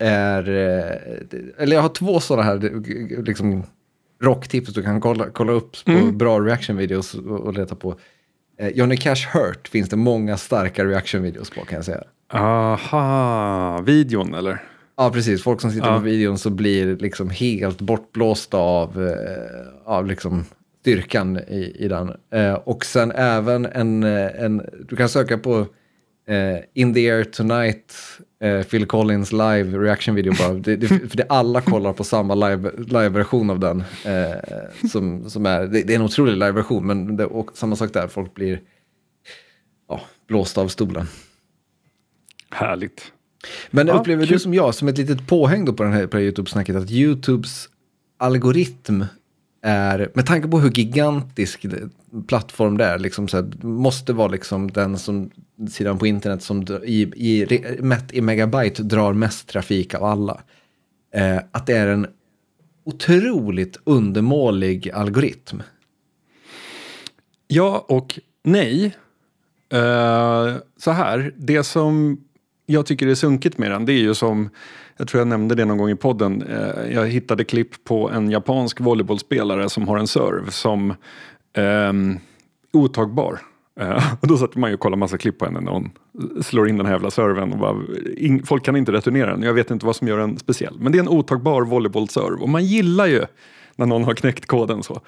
[0.00, 3.62] Är, eh, eller jag har två sådana här liksom,
[4.22, 7.94] rocktips du kan kolla, kolla upp på bra reaction-videos och, och leta på.
[8.58, 12.02] Eh, Johnny Cash Hurt finns det många starka reaction-videos på kan jag säga.
[12.32, 14.62] Aha, videon eller?
[14.96, 15.42] Ja, precis.
[15.42, 15.96] Folk som sitter Ja.
[15.98, 20.44] på videon så blir liksom helt bortblåsta av, eh, av liksom
[20.80, 22.12] styrkan i, i den.
[22.64, 25.66] Och sen även en, en, du kan söka på
[26.74, 27.92] In the air tonight,
[28.44, 30.54] eh, Phil Collins live reaction video bara.
[30.54, 33.84] Det, det, för det alla kollar på samma live- live-version av den.
[34.04, 38.08] Eh, som, som är, det, det är en otrolig live-version, men det, samma sak där,
[38.08, 38.60] folk blir
[39.88, 41.06] ja, blåsta av stolen.
[42.50, 43.12] Härligt.
[43.70, 44.32] Men Ja, upplever kul.
[44.32, 46.76] du som jag, som ett litet påhäng då på, den här, på det här YouTube-snacket,
[46.76, 47.68] att YouTubes
[48.18, 49.04] algoritm
[49.62, 51.66] är, med tanke på hur gigantisk
[52.28, 55.30] plattform det är, liksom så här, måste vara liksom den som,
[55.70, 60.40] sidan på internet som i, i, mätt i megabyte drar mest trafik av alla.
[61.14, 62.06] Eh, att det är en
[62.84, 65.62] otroligt undermålig algoritm.
[67.48, 68.96] Ja och nej.
[69.72, 72.24] Eh, så här, det som
[72.66, 74.50] jag tycker är sunkigt med den, det är ju som,
[75.00, 78.30] jag tror jag nämnde det någon gång i podden, eh, jag hittade klipp på en
[78.30, 80.94] japansk volleybollspelare som har en serve som
[81.56, 82.18] ehm,
[82.72, 83.38] otagbar.
[83.80, 85.90] Eh, och då satt man ju och kollade massa klipp på henne när hon
[86.42, 87.52] slår in den här jävla serven.
[87.52, 87.76] Och bara,
[88.16, 90.76] ing, folk kan inte returnera den, jag vet inte vad som gör den speciell.
[90.80, 93.24] Men det är en otagbar volleybollserve och man gillar ju
[93.76, 95.00] när någon har knäckt koden så.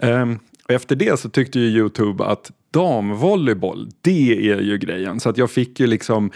[0.00, 5.20] Ehm, och efter det så tyckte ju Youtube att damvolleyboll, det är ju grejen.
[5.20, 6.30] Så att jag fick ju liksom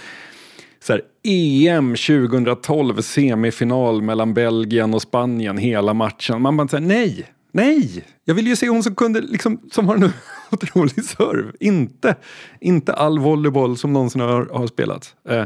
[0.81, 6.43] så här, EM 2012 semifinal mellan Belgien och Spanien hela matchen.
[6.43, 8.05] Man bara säger nej, nej.
[8.25, 10.12] Jag vill ju se hon som kunde, liksom, som har en
[10.51, 11.53] otrolig serve.
[11.61, 12.17] Inte,
[12.61, 15.14] inte all volleyboll som någonsin har, har spelats.
[15.29, 15.45] Eh,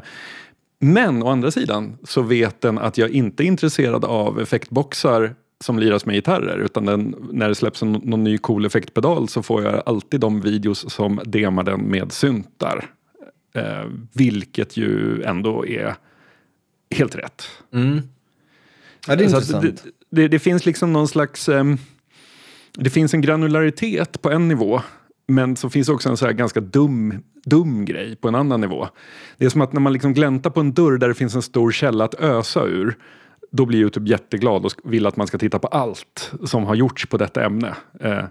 [0.80, 5.78] men å andra sidan så vet den att jag inte är intresserad av effektboxar som
[5.78, 9.62] liras med gitarrer utan den, när det släpps en, någon ny cool effektpedal så får
[9.62, 12.90] jag alltid de videos som demar den med syntar.
[13.54, 15.94] Eh, vilket ju ändå är
[16.90, 17.44] helt rätt.
[19.06, 19.62] Ja, det är Så intressant.
[19.62, 19.90] det,
[20.22, 21.48] det, det finns liksom någon slags...
[21.48, 21.78] ehm,
[22.74, 24.80] det finns en granularitet på en nivå.
[25.26, 28.88] Men så finns också en så här ganska dum, dum grej på en annan nivå.
[29.38, 31.42] Det är som att när man liksom gläntar på en dörr där det finns en
[31.42, 32.96] stor källa att ösa ur.
[33.50, 37.06] Då blir Youtube jätteglad och vill att man ska titta på allt som har gjorts
[37.06, 37.74] på detta ämne.
[38.00, 38.24] Eh,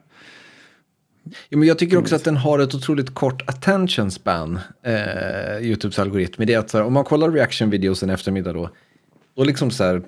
[1.50, 6.00] Ja, men jag tycker också att den har ett otroligt kort attention span, eh, YouTubes
[6.00, 6.46] algoritm.
[6.46, 8.70] Det är att här, om man kollar reaction-videos en eftermiddag då,
[9.36, 10.02] då liksom så här,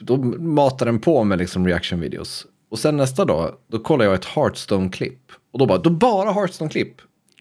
[0.00, 2.46] då matar den på med liksom reaction-videos.
[2.70, 5.20] Och sen nästa dag, då kollar jag ett Hearthstone-klipp.
[5.52, 6.94] Och då bara, då bara Hearthstone-klipp.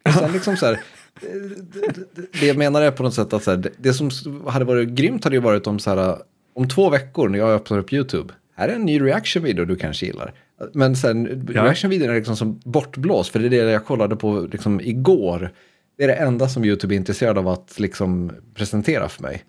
[0.05, 0.73] Och sen liksom så här,
[1.21, 1.91] eh,
[2.39, 4.09] det- jag menar är på något sätt att så här, det, det som
[4.47, 6.17] hade varit grymt hade ju varit om så här,
[6.55, 10.05] om två veckor när jag öppnar upp YouTube, här är en ny reaction-video du kanske
[10.05, 10.33] gillar.
[10.73, 11.63] Men sen, Ja.
[11.63, 15.51] reaction-videon är liksom som bortblåst, för det är det jag kollade på liksom igår.
[15.97, 19.43] Det är det enda som YouTube är intresserad av att liksom presentera för mig.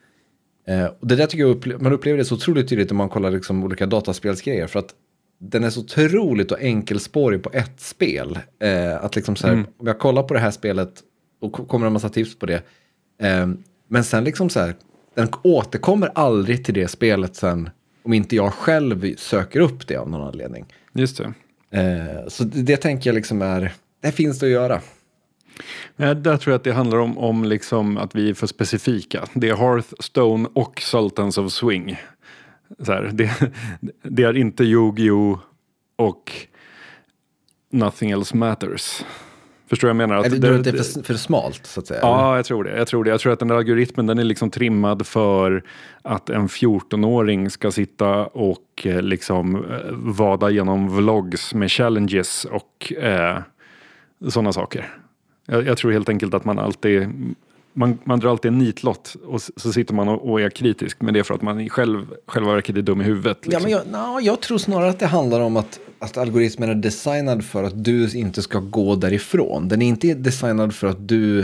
[0.69, 3.09] Eh, och det där tycker jag upple- man upplever det så otroligt tydligt när man
[3.09, 4.67] kollar liksom olika dataspelsgrejer.
[4.67, 4.95] För att
[5.41, 8.39] den är så otroligt och enkelspårig på ett spel.
[8.63, 10.93] Eh, att liksom så här, om jag kollar på det här spelet,
[11.43, 12.63] då ko- kommer det en massa tips på det.
[13.23, 13.49] Eh,
[13.89, 14.75] men sen liksom så här,
[15.15, 17.71] den återkommer aldrig till det spelet sen
[18.11, 20.67] om inte jag själv söker upp det av någon anledning.
[20.93, 21.33] just det.
[21.81, 24.81] Eh, så det, det tänker jag liksom är, det finns det att göra.
[25.97, 29.29] Nej, där tror jag att det handlar om, om liksom att vi är för specifika.
[29.35, 32.01] Det är Hearthstone och Sultans of Swing.
[32.79, 33.53] Så här, det,
[34.03, 35.39] det är inte Yu-Gi-Oh!
[35.97, 36.33] och
[37.71, 39.05] Nothing Else Matters.
[39.71, 40.17] Förstår jag menar?
[40.17, 42.01] Att Eller, det, det är för, för smalt så att säga.
[42.03, 42.79] Ja, jag tror det.
[42.79, 43.11] Jag tror det.
[43.11, 45.63] Jag tror att den där algoritmen den är liksom trimmad för
[46.03, 49.61] att en 14-åring ska sitta och eh, liksom eh,
[49.93, 53.39] vada genom vlogs med challenges och eh,
[54.29, 54.95] sådana saker.
[55.47, 57.09] Jag, jag tror helt enkelt att man alltid
[57.73, 61.15] man, man drar alltid en nitlott och så sitter man och, och är kritisk med
[61.15, 63.39] det för att man själv, själva verket är dum i huvudet.
[63.43, 63.63] Ja, Liksom.
[63.63, 67.45] men jag, na, jag tror snarare att det handlar om att, att algoritmen är designad
[67.45, 69.69] för att du inte ska gå därifrån.
[69.69, 71.41] Den är inte designad för att du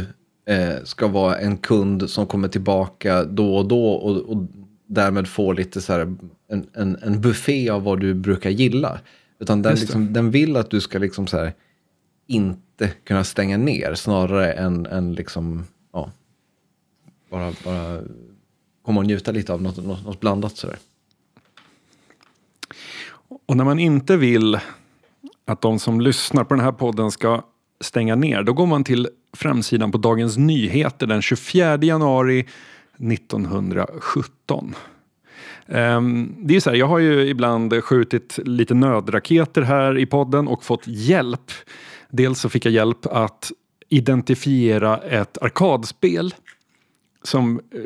[0.46, 4.46] eh, ska vara en kund som kommer tillbaka då och då och, och
[4.86, 6.00] därmed får lite så här
[6.48, 9.00] en, en, en buffé av vad du brukar gilla.
[9.38, 11.52] Utan den, liksom, den vill att du ska liksom så här
[12.26, 16.12] inte kunna stänga ner snarare än, än liksom, ja,
[17.30, 18.00] bara, bara
[18.82, 20.76] komma och njuta lite av något, något, något blandat sådär.
[23.46, 24.58] Och när man inte vill
[25.44, 27.42] att de som lyssnar på den här podden ska
[27.80, 32.46] stänga ner, då går man till framsidan på Dagens Nyheter den 24 januari
[32.98, 34.74] 1917.
[35.66, 40.48] Ehm, det är så här, jag har ju ibland skjutit lite nödraketer här i podden
[40.48, 41.52] och fått hjälp.
[42.10, 43.52] Dels så fick jag hjälp att
[43.88, 46.34] identifiera ett arkadspel
[47.26, 47.80] som eh,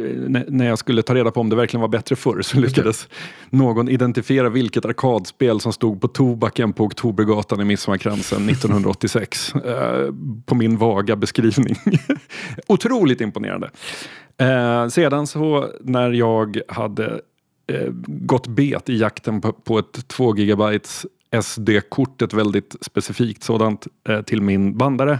[0.49, 3.09] när- jag skulle ta reda på om det verkligen var bättre förr så lyckades
[3.51, 9.55] någon identifiera vilket arkadspel som stod på tobaken på Oktobergatan i Midsommarkransen 1986.
[9.65, 10.15] Eh,
[10.47, 11.75] på min vaga beskrivning.
[12.67, 13.71] Otroligt imponerande.
[14.39, 17.21] Eh, sedan så när jag hade
[18.07, 21.07] gått bet i jakten på, ett 2 gigabytes
[21.43, 23.87] SD-kort, ett väldigt specifikt sådant,
[24.27, 25.19] till min bandare.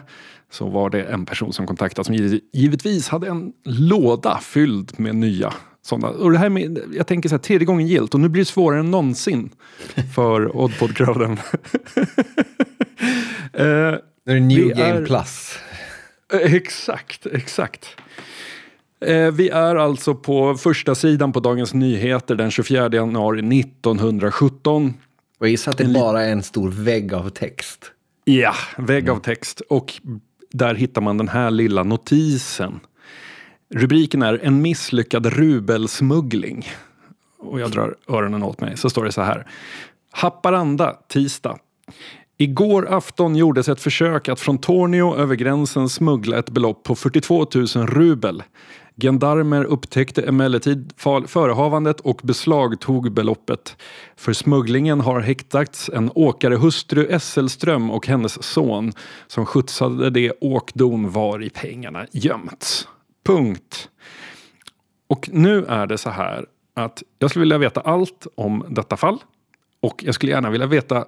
[0.51, 5.15] Så var det en person som kontaktade som giv- givetvis hade en låda fylld med
[5.15, 6.09] nya sådana.
[6.09, 8.47] Och det här med, jag tänker så här, tredje gången gilt och nu blir det
[8.47, 9.51] svårare än någonsin
[10.15, 11.39] för Oddpod-crowden.
[13.53, 15.59] eh, Nu är det New Game är- Plus.
[16.33, 17.87] Eh, Exakt, exakt.
[19.07, 24.95] Eh, vi är alltså på första sidan på Dagens Nyheter den 24 januari 1917.
[25.39, 27.93] Och jag gissar att det bara är en stor vägg av text.
[28.25, 29.61] Ja, vägg av text.
[29.69, 29.93] Och
[30.53, 32.81] där hittar man den här lilla notisen.
[33.75, 36.69] Rubriken är En misslyckad rubelsmuggling.
[37.39, 38.77] Och jag drar öronen åt mig.
[38.77, 39.47] Så står det så här.
[40.11, 41.59] Haparanda, tisdag.
[42.37, 47.47] Igår afton gjordes ett försök att från Tornio över gränsen smuggla ett belopp på 42
[47.55, 48.43] 000 rubel.
[49.01, 50.93] Gendarmer upptäckte emellertid
[51.27, 53.77] förehavandet och beslagtog beloppet.
[54.17, 58.93] För smugglingen har häktats en åkarehustru Esselström och hennes son
[59.27, 62.89] som skjutsade det åkdon var i pengarna gömts.
[63.27, 63.89] Punkt.
[65.09, 69.19] Och nu är det så här att jag skulle vilja veta allt om detta fall.
[69.83, 71.05] Och jag skulle gärna vilja veta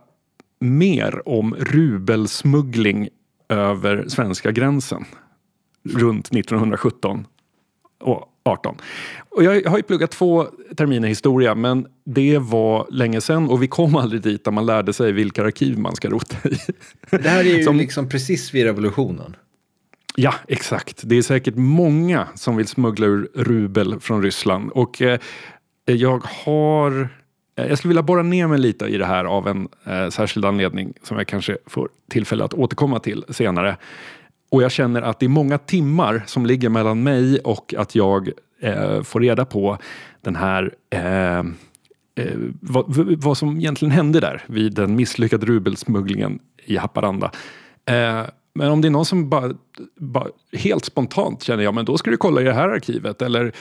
[0.61, 3.09] mer om rubelsmuggling
[3.49, 5.05] över svenska gränsen
[5.85, 7.27] runt 1917
[8.45, 8.77] 18.
[9.31, 13.69] Och jag har ju pluggat två terminer historia men det var länge sedan och vi
[13.69, 16.57] kom aldrig dit där man lärde sig vilka arkiv man ska rota i.
[17.11, 19.37] Det här är ju Som- liksom precis vid revolutionen.
[20.17, 21.01] Ja, exakt.
[21.05, 24.71] Det är säkert många som vill smuggla ur rubel från Ryssland.
[24.71, 25.19] Och eh,
[25.85, 27.09] jag har...
[27.59, 30.45] eh, Jag skulle vilja borra ner mig lite i det här av en eh, särskild
[30.45, 33.77] anledning som jag kanske får tillfälle att återkomma till senare.
[34.53, 38.31] Och jag känner att det är många timmar som ligger mellan mig och att jag
[38.61, 39.79] eh, får reda på
[40.21, 42.85] den här eh, eh, vad,
[43.23, 47.31] vad som egentligen hände där vid den misslyckade rubelsmugglingen i Haparanda.
[47.87, 48.23] Eh,
[48.55, 49.55] men om det är någon som bara,
[49.97, 53.23] bara helt spontant känner jag, men då ska du kolla i det här arkivet.
[53.23, 53.53] Eller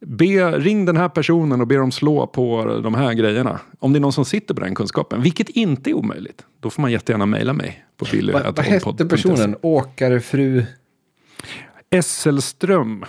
[0.00, 3.60] be, ring den här personen och be dem slå på de här grejerna.
[3.78, 6.44] Om det är någon som sitter på den kunskapen, vilket inte är omöjligt.
[6.60, 8.32] Då får man jättegärna mejla mig på billy.
[8.32, 9.56] Va, vad hette personen?
[9.62, 10.64] Åkarefru?
[11.90, 13.04] Esselström.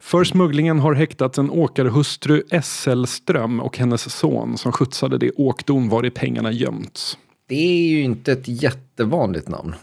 [0.00, 6.06] För smugglingen har häktats en åkarhustru Esselström och hennes son som skjutsade det åkdon var
[6.06, 7.18] i pengarna gömts.
[7.48, 9.74] Det är ju inte ett jättevanligt namn.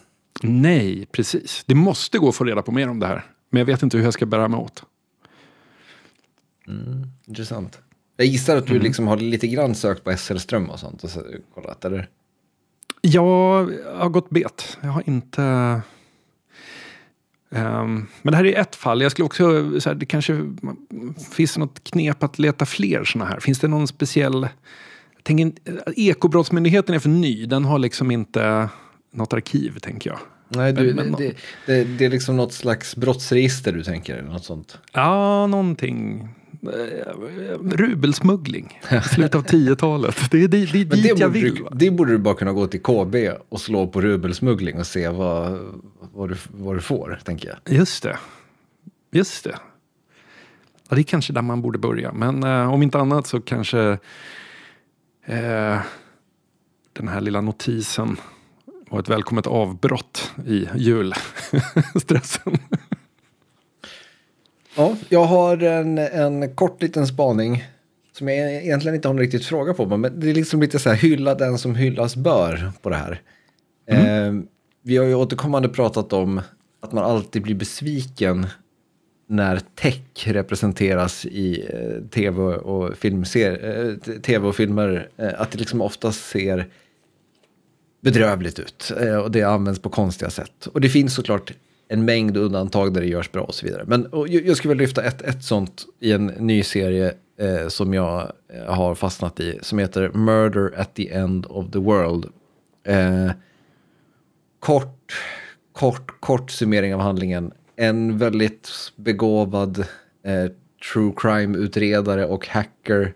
[0.43, 1.63] Nej, precis.
[1.65, 3.25] Det måste gå att få reda på mer om det här.
[3.49, 4.83] Men jag vet inte hur jag ska bära mig åt.
[7.25, 7.79] Intressant.
[8.17, 11.23] Jag gissar att du liksom har lite grann sökt på SL-ström och sånt och så,
[11.53, 12.09] kollat, eller?
[13.01, 14.77] Jag har gått bet.
[14.81, 15.41] Jag har inte...
[17.51, 19.01] Ehm, men det här är ett fall.
[19.01, 19.79] Jag skulle också...
[19.79, 20.53] Så här, det kanske
[21.31, 23.39] finns något knep att leta fler sådana här.
[23.39, 24.43] Finns det någon speciell...
[24.43, 25.47] Eh,
[25.95, 27.45] Ekobrottsmyndigheten är för ny.
[27.45, 28.69] Den har liksom inte
[29.11, 30.19] något arkiv, tänker jag.
[30.49, 31.33] Nej, du, Men- det,
[31.65, 34.77] det, det är liksom något slags brottsregister du tänker, något sånt.
[34.93, 36.29] Ja, någonting.
[36.63, 37.13] Eh,
[37.61, 38.81] Rubelsmuggling.
[39.13, 40.31] Slutet av 10-talet.
[40.31, 41.55] Det är det dit det jag vill.
[41.55, 43.15] du, det borde du bara kunna gå till KB
[43.49, 45.59] och slå på rubelsmuggling och se vad,
[46.13, 47.77] vad, du, vad du får, tänker jag.
[47.77, 48.17] Just det.
[49.11, 49.55] Just det.
[50.89, 52.11] Ja, det är kanske där man borde börja.
[52.13, 53.97] Men eh, om inte annat så kanske
[55.25, 55.79] eh,
[56.93, 58.17] den här lilla notisen
[58.89, 62.57] var ett välkommet avbrott i julstressen.
[64.79, 67.63] Ja, jag har en, en kort liten spaning
[68.11, 70.89] som jag egentligen inte har någon riktigt fråga på, men det är liksom lite så
[70.89, 73.21] här hylla den som hyllas bör på det här.
[73.87, 74.33] Eh,
[74.81, 76.41] vi har ju återkommande pratat om
[76.81, 78.47] att man alltid blir besviken
[79.27, 85.09] när tech representeras i eh, tv och, filmser, eh, TV och filmer.
[85.17, 86.67] Eh, att det liksom oftast ser
[88.01, 90.67] bedrövligt ut eh, och det används på konstiga sätt.
[90.73, 91.53] Och det finns såklart
[91.91, 93.83] en mängd undantag där det görs bra och så vidare.
[93.87, 98.31] Men jag skulle vilja lyfta ett, ett sånt i en ny serie eh, som jag
[98.53, 102.25] eh, har fastnat i som heter Murder at the End of the World.
[102.83, 103.31] Eh,
[104.59, 105.13] kort,
[105.71, 107.51] kort, kort summering av handlingen.
[107.75, 109.79] En väldigt begåvad
[110.23, 110.51] eh,
[110.93, 113.13] true crime-utredare och hacker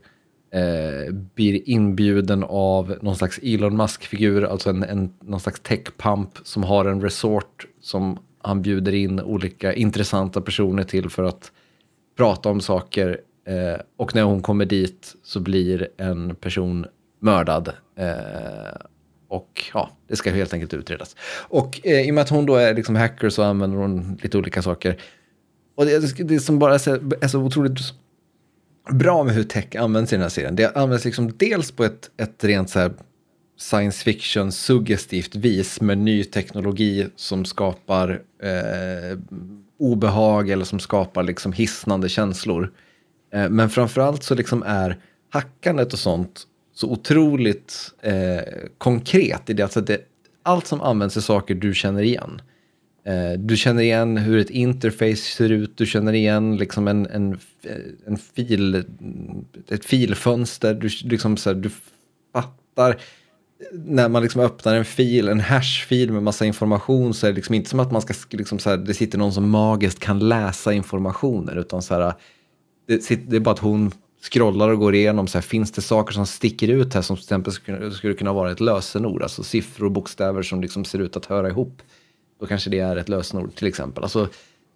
[0.52, 6.64] eh, blir inbjuden av någon slags Elon Musk-figur, alltså en, en, någon slags tech-pump som
[6.64, 11.52] har en resort som han bjuder in olika intressanta personer till för att
[12.18, 13.22] prata om saker.
[13.48, 16.86] Eh, och när hon kommer dit så blir en person
[17.20, 17.74] mördad.
[17.98, 18.76] Eh,
[19.28, 21.16] och ja, det ska helt enkelt utredas.
[21.50, 24.38] Och eh, i och med att hon då är liksom hacker så använder hon lite
[24.38, 25.02] olika saker.
[25.76, 27.80] Och det, det som bara är så, är så otroligt
[28.92, 30.56] bra med hur tech används i den här serien.
[30.56, 32.94] Det används liksom dels på ett, ett rent så här
[33.64, 39.18] science fiction suggestivt vis med ny teknologi som skapar eh,
[39.80, 42.72] obehag eller som skapar liksom hisnande känslor.
[43.34, 44.98] Eh, men framförallt så liksom är
[45.30, 48.42] hackandet och sånt så otroligt eh,
[48.78, 50.02] konkret i det att det,
[50.44, 52.42] allt som används är saker du känner igen.
[53.06, 57.40] Eh, du känner igen hur ett interface ser ut, du känner igen liksom en, en,
[58.06, 58.84] en fil,
[59.70, 61.70] ett filfönster, du, liksom så här, du
[62.34, 63.02] fattar
[63.72, 67.56] när man liksom öppnar en fil, en hashfil med massa information så är det liksom
[67.56, 70.74] inte som att man ska, liksom så här, det sitter någon som magiskt kan läsa
[70.74, 72.14] informationen utan så här,
[72.88, 73.92] det, sitter- det är bara att hon
[74.32, 77.24] scrollar och går igenom, så här, finns det saker som sticker ut här som till
[77.24, 81.00] exempel skulle, kunna- skulle kunna vara ett lösenord, alltså siffror och bokstäver som liksom ser
[81.00, 81.82] ut att höra ihop.
[82.40, 84.04] Då kanske det är ett lösenord till exempel.
[84.04, 84.28] Alltså,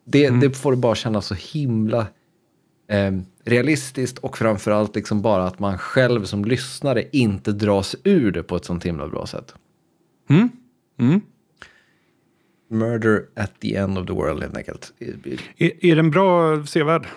[0.06, 2.08] det, det får bara kännas så himla
[2.90, 3.12] eh,
[3.48, 8.56] realistiskt och framförallt liksom bara att man själv som lyssnare inte dras ur det på
[8.56, 9.54] ett sånt himla bra sätt.
[10.30, 10.50] Mm.
[11.00, 11.22] Mm.
[12.70, 14.94] Murder at the end of the world helt enkelt.
[15.58, 17.08] Är, är den bra sevärd?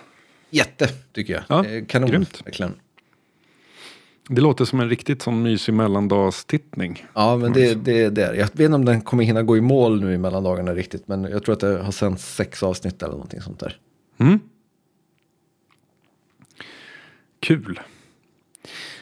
[0.51, 1.43] Jätte, tycker jag.
[1.49, 2.43] Ja, Eh, Kanon, grymt.
[2.47, 2.72] verkligen.
[4.28, 7.07] Det låter som en riktigt sån mysig mellandagstittning.
[7.14, 8.37] Ja, men det, det, det är det.
[8.37, 11.24] Jag vet inte om den kommer hinna gå i mål nu i mellandagarna riktigt, men
[11.24, 13.76] jag tror att det har sänts sex avsnitt eller någonting sånt där.
[14.18, 14.41] Mm.
[17.41, 17.80] Kul.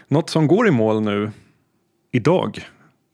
[0.09, 1.31] Något som går i mål nu
[2.13, 2.69] idag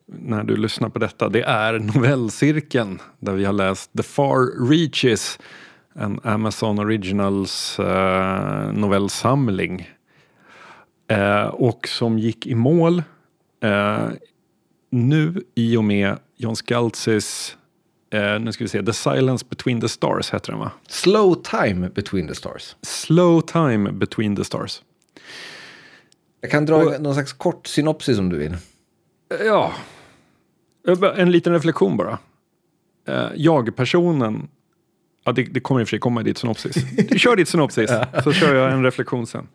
[0.07, 5.39] när du lyssnar på detta det är novellcirkeln där vi har läst The Far Reaches
[5.95, 9.91] en Amazon Originals eh, novellsamling
[11.09, 13.03] eh, och som gick i mål
[13.63, 14.09] eh,
[14.91, 17.57] nu i och med John Scalzis
[18.11, 20.71] eh, nu ska vi se, The Silence Between the Stars heter den va?
[20.89, 22.77] Slow time between the stars.
[22.83, 24.83] Slow Time Between the Stars.
[26.41, 28.57] Jag kan dra Och- någon slags kort synopsis om du vill.
[29.45, 29.73] Ja,
[31.17, 32.19] en liten reflektion bara.
[33.09, 34.49] Eh, Jag-personen,
[35.25, 36.77] ja det, det kommer i och för sig komma i ditt synopsis.
[37.17, 37.91] Kör ditt synopsis,
[38.25, 39.49] så kör jag en reflektion sen.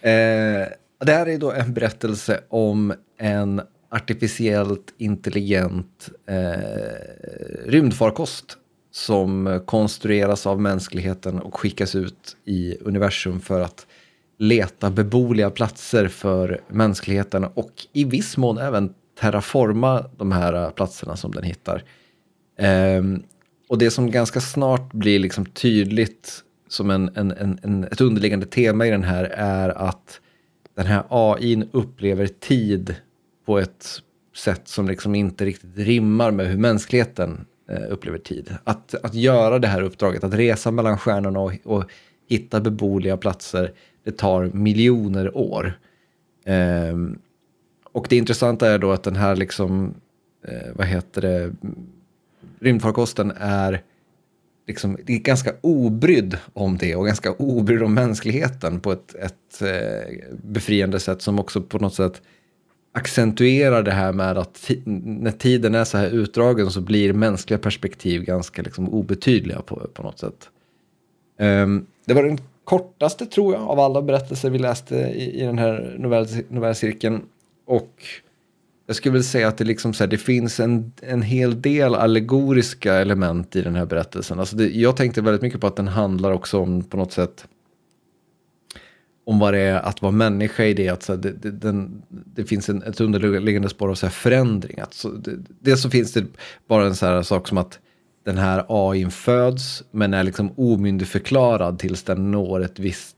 [0.00, 0.68] Eh,
[1.06, 3.60] det här är då en berättelse om en
[3.90, 6.60] artificiellt intelligent eh,
[7.66, 8.58] rymdfarkost
[8.90, 13.86] som konstrueras av mänskligheten och skickas ut i universum för att
[14.42, 21.16] leta beboeliga platser för mänskligheten och i viss mån även terraforma de här äh, platserna
[21.16, 21.84] som den hittar.
[22.98, 23.22] Um,
[23.68, 28.46] och det som ganska snart blir liksom tydligt som en, en, en, en, ett underliggande
[28.46, 30.20] tema i den här är att
[30.76, 32.94] den här AIn upplever tid
[33.46, 33.86] på ett
[34.36, 38.56] sätt som liksom inte riktigt rimmar med hur mänskligheten äh, upplever tid.
[38.64, 41.84] Att, att göra det här uppdraget, att resa mellan stjärnorna och, och
[42.28, 43.72] hitta beboeliga platser,
[44.04, 45.78] det tar miljoner år.
[46.44, 46.96] Eh,
[47.92, 49.94] och det intressanta är då att den här liksom,
[50.44, 51.52] eh, vad heter det,
[52.60, 53.82] rymdfarkosten är
[54.66, 59.62] liksom, det är ganska obrydd om det och ganska obrydd om mänskligheten på ett, ett
[59.62, 62.22] eh, befriande sätt som också på något sätt
[62.92, 68.24] accentuerar det här med att när tiden är så här utdragen så blir mänskliga perspektiv
[68.24, 70.48] ganska liksom obetydliga på, på något sätt.
[71.38, 75.58] Um, det var den kortaste tror jag av alla berättelser vi läste i, i den
[75.58, 77.22] här novell, novellcirkeln.
[77.66, 78.04] Och
[78.86, 81.94] jag skulle väl säga att det, liksom så här, det finns en, en hel del
[81.94, 84.40] allegoriska element i den här berättelsen.
[84.40, 87.46] Alltså det, jag tänkte väldigt mycket på att den handlar också om på något sätt
[89.24, 90.88] om vad det är att vara människa i det.
[90.88, 94.12] Att så här, det, det, den, det finns en, ett underliggande spår av så här
[94.12, 94.80] förändring.
[94.80, 96.24] Att så, det, dels så finns det
[96.68, 97.78] bara en så här sak som att
[98.24, 103.16] den här AIn föds men är liksom omyndigförklarad tills den når ett visst...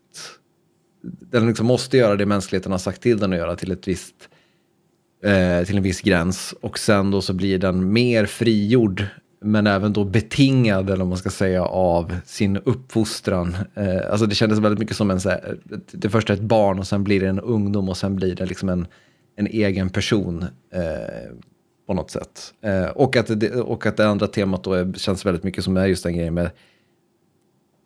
[1.02, 4.14] Den liksom måste göra det mänskligheten har sagt till den att göra till ett visst
[5.24, 9.04] eh, till en viss gräns och sen då så blir den mer frigjord
[9.44, 13.56] men även då betingad, eller vad man ska säga, av sin uppfostran.
[13.74, 15.58] Eh, alltså det kändes väldigt mycket som en, så här,
[15.92, 18.46] det första är ett barn och sen blir det en ungdom och sen blir det
[18.46, 18.86] liksom en,
[19.36, 20.44] en egen person
[20.74, 21.30] eh,
[21.86, 22.54] på något sätt.
[22.60, 25.76] Eh, och, att det, och att det andra temat då är, känns väldigt mycket som
[25.76, 26.50] är just den grejen med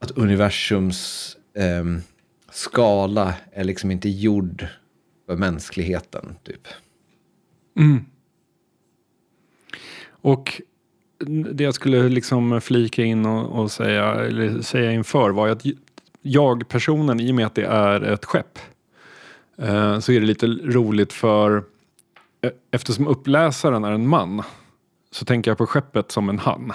[0.01, 1.85] att universums eh,
[2.51, 4.67] skala är liksom inte gjord
[5.27, 6.69] för mänskligheten, typ.
[7.79, 8.05] Mm.
[10.09, 10.63] Och
[11.53, 15.65] det jag skulle liksom flika in och, och säga, eller säga inför var ju att
[16.23, 18.59] jag-personen, i och med att det är ett skepp,
[19.59, 21.65] eh, så är det lite roligt för
[22.71, 24.43] eftersom uppläsaren är en man
[25.11, 26.73] så tänker jag på skeppet som en han.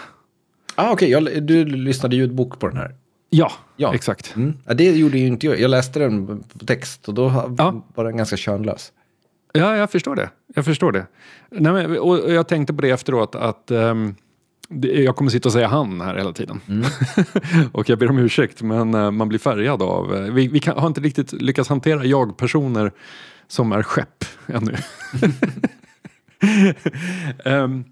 [0.76, 1.40] Ah, Okej, okay.
[1.40, 2.96] du lyssnade ljudbok på den här.
[3.30, 3.94] Ja, Ja.
[3.96, 4.36] exakt.
[4.36, 4.58] Mm.
[4.66, 5.60] Ja, det gjorde ju inte jag.
[5.60, 7.84] Jag läste den på text och då Ja.
[7.96, 8.92] var den ganska könlös.
[9.54, 10.30] Ja, jag förstår det.
[10.56, 11.06] Jag förstår det.
[11.50, 14.14] Nej, men, och jag tänkte på det efteråt att det,
[14.82, 16.60] jag kommer sitta och säga han här hela tiden.
[17.72, 20.16] och jag ber om ursäkt, men eh, man blir färgad av...
[20.16, 22.92] eh, vi vi kan, har inte riktigt lyckats hantera jag-personer
[23.48, 24.76] som är skepp ännu.
[27.46, 27.84] Ehm,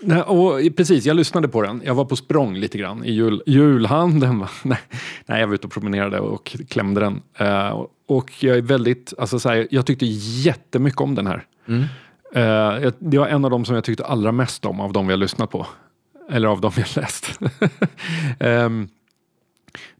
[0.00, 1.82] nej, och precis, jag lyssnade på den.
[1.84, 4.44] Jag var på språng lite grann i jul, julhandeln.
[4.64, 7.22] Nej, jag var ute och promenerade och klämde den.
[7.38, 11.44] Eh, och jag är väldigt, alltså så här, jag tyckte jättemycket om den här.
[11.66, 11.84] Eh,
[12.32, 15.12] jag- det var en av de som jag tyckte allra mest om av de vi
[15.12, 15.66] har lyssnat på.
[16.30, 17.40] Eller av de vi har läst.
[18.40, 18.88] Ehm,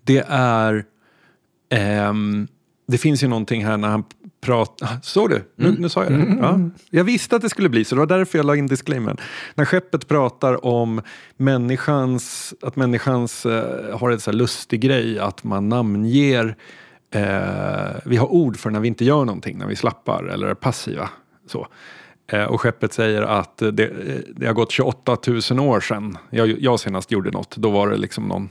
[0.03, 0.85] det är...
[1.71, 2.49] ehm,
[2.89, 4.05] det finns ju någonting här när han
[4.41, 4.89] pratar...
[5.03, 5.43] Såg du?
[5.57, 6.37] Nu, nu sa jag det.
[6.41, 6.61] Ja.
[6.91, 7.95] Jag visste att det skulle bli så.
[7.95, 9.17] Det var därför jag la in disclaimern.
[9.55, 11.03] När skeppet pratar om
[11.37, 12.55] människans...
[12.63, 16.57] Att människans eh, har en så lustig grej att man namnger...
[17.11, 20.55] Eh, vi har ord för när vi inte gör någonting, när vi slappar eller är
[20.55, 21.11] passiva.
[21.49, 21.67] Så.
[22.27, 25.17] Eh, och skeppet säger att eh, det, eh, det har gått 28
[25.51, 27.57] 000 år sedan jag, jag senast gjorde något.
[27.57, 28.49] Då var det liksom någon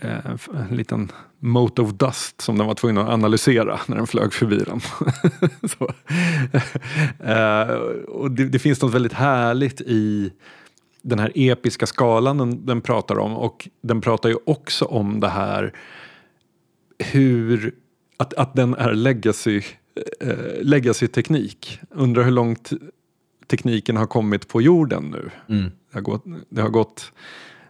[0.00, 0.26] eh,
[0.70, 4.56] en liten mote of dust som den var tvungen att analysera när den flög förbi
[4.56, 4.80] den.
[5.68, 5.90] Så.
[7.24, 7.74] Eh,
[8.08, 10.32] och det, det finns något väldigt härligt i
[11.02, 15.28] den här episka skalan den, den pratar om och den pratar ju också om det
[15.28, 15.72] här
[16.98, 17.74] hur
[18.16, 19.62] att, att den är legacy,
[20.20, 21.80] eh, legacy-teknik.
[21.90, 22.72] Undrar hur långt
[23.46, 25.30] tekniken har kommit på jorden nu.
[25.54, 25.70] Mm.
[25.90, 27.12] Det har gått, det har gått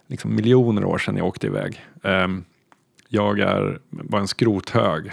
[0.07, 1.85] liksom miljoner år sedan jag åkte iväg.
[2.03, 2.43] Ehm,
[3.09, 5.11] jag är bara en skrothög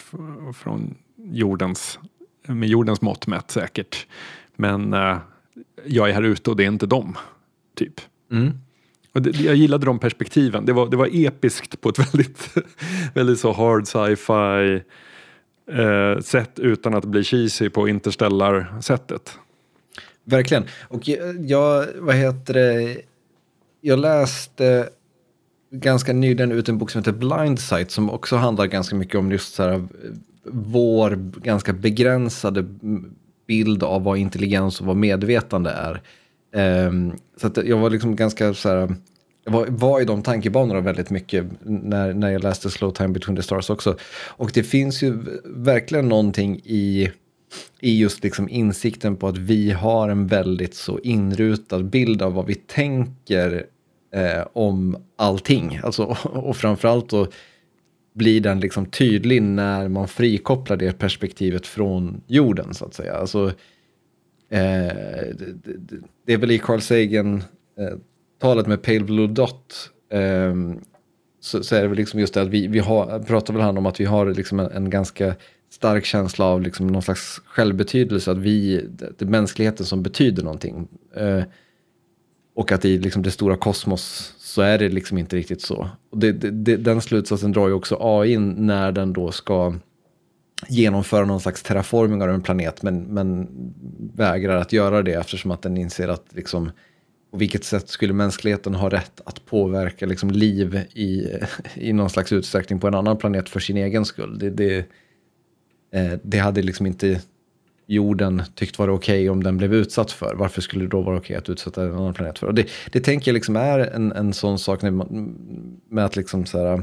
[0.55, 1.99] från jordens,
[2.47, 4.07] med jordens mått mätt säkert.
[4.57, 5.19] Men eh,
[5.85, 7.17] jag är här ute och det är inte dem,
[7.75, 8.01] typ.
[8.31, 8.53] Mm.
[9.13, 10.67] Och det, jag gillade de perspektiven.
[10.67, 12.55] Det var, det var episkt på ett väldigt,
[13.15, 14.83] väldigt så hard sci-fi
[15.71, 19.39] eh, sätt utan att bli cheesy på interstellar-sättet.
[20.25, 20.65] Verkligen.
[20.89, 21.09] Och
[21.39, 22.97] jag, vad heter det,
[23.81, 24.89] jag läste
[25.71, 29.55] ganska nyligen ut en bok som heter Blindsight som också handlar ganska mycket om just
[29.55, 29.89] så här,
[30.45, 31.11] vår
[31.41, 32.65] ganska begränsade
[33.47, 36.03] bild av vad intelligens och vad medvetande är.
[36.87, 38.95] Um, så att jag var liksom ganska så här,
[39.45, 43.43] var, var i de tankebanorna väldigt mycket när, när jag läste Slow Time Between the
[43.43, 43.97] Stars också.
[44.28, 47.11] Och det finns ju verkligen någonting i
[47.80, 52.47] i just liksom insikten på att vi har en väldigt så inrutad bild av vad
[52.47, 53.66] vi tänker
[54.14, 55.80] eh, om allting.
[55.82, 57.26] Alltså, och framförallt då
[58.14, 63.14] blir den liksom tydlig när man frikopplar det perspektivet från jorden så att säga.
[63.14, 63.47] Alltså,
[64.49, 64.93] eh,
[65.38, 67.36] det, det, det är väl i Carl Sagan
[67.78, 67.99] eh,
[68.43, 70.55] talet med Pale Blue Dot eh,
[71.40, 73.78] så, så är det väl liksom just det att vi, vi har, pratar väl han
[73.78, 75.34] om att vi har liksom en, en ganska
[75.70, 80.43] stark känsla av liksom någon slags självbetydelse, att vi, det, det är mänskligheten som betyder
[80.43, 80.88] någonting.
[81.16, 81.43] Eh,
[82.55, 85.88] och att i liksom det stora kosmos så är det liksom inte riktigt så.
[86.11, 89.74] Och det, det, det, den slutsatsen drar ju också AI när den då ska
[90.68, 93.49] genomföra någon slags terraforming av en planet men, men
[94.14, 96.70] vägrar att göra det eftersom att den inser att liksom,
[97.33, 101.28] på vilket sätt skulle mänskligheten ha rätt att påverka liksom, liv i,
[101.74, 104.39] i någon slags utsträckning på en annan planet för sin egen skull.
[104.39, 104.76] Det, det,
[105.93, 107.20] eh, det hade liksom inte
[107.87, 110.35] jorden tyckt vara okej om den blev utsatt för.
[110.35, 112.47] Varför skulle det då vara okej att utsätta en annan planet för?
[112.47, 115.37] Och det, det tänker jag liksom är en, en sån sak man,
[115.89, 116.83] med att liksom så här,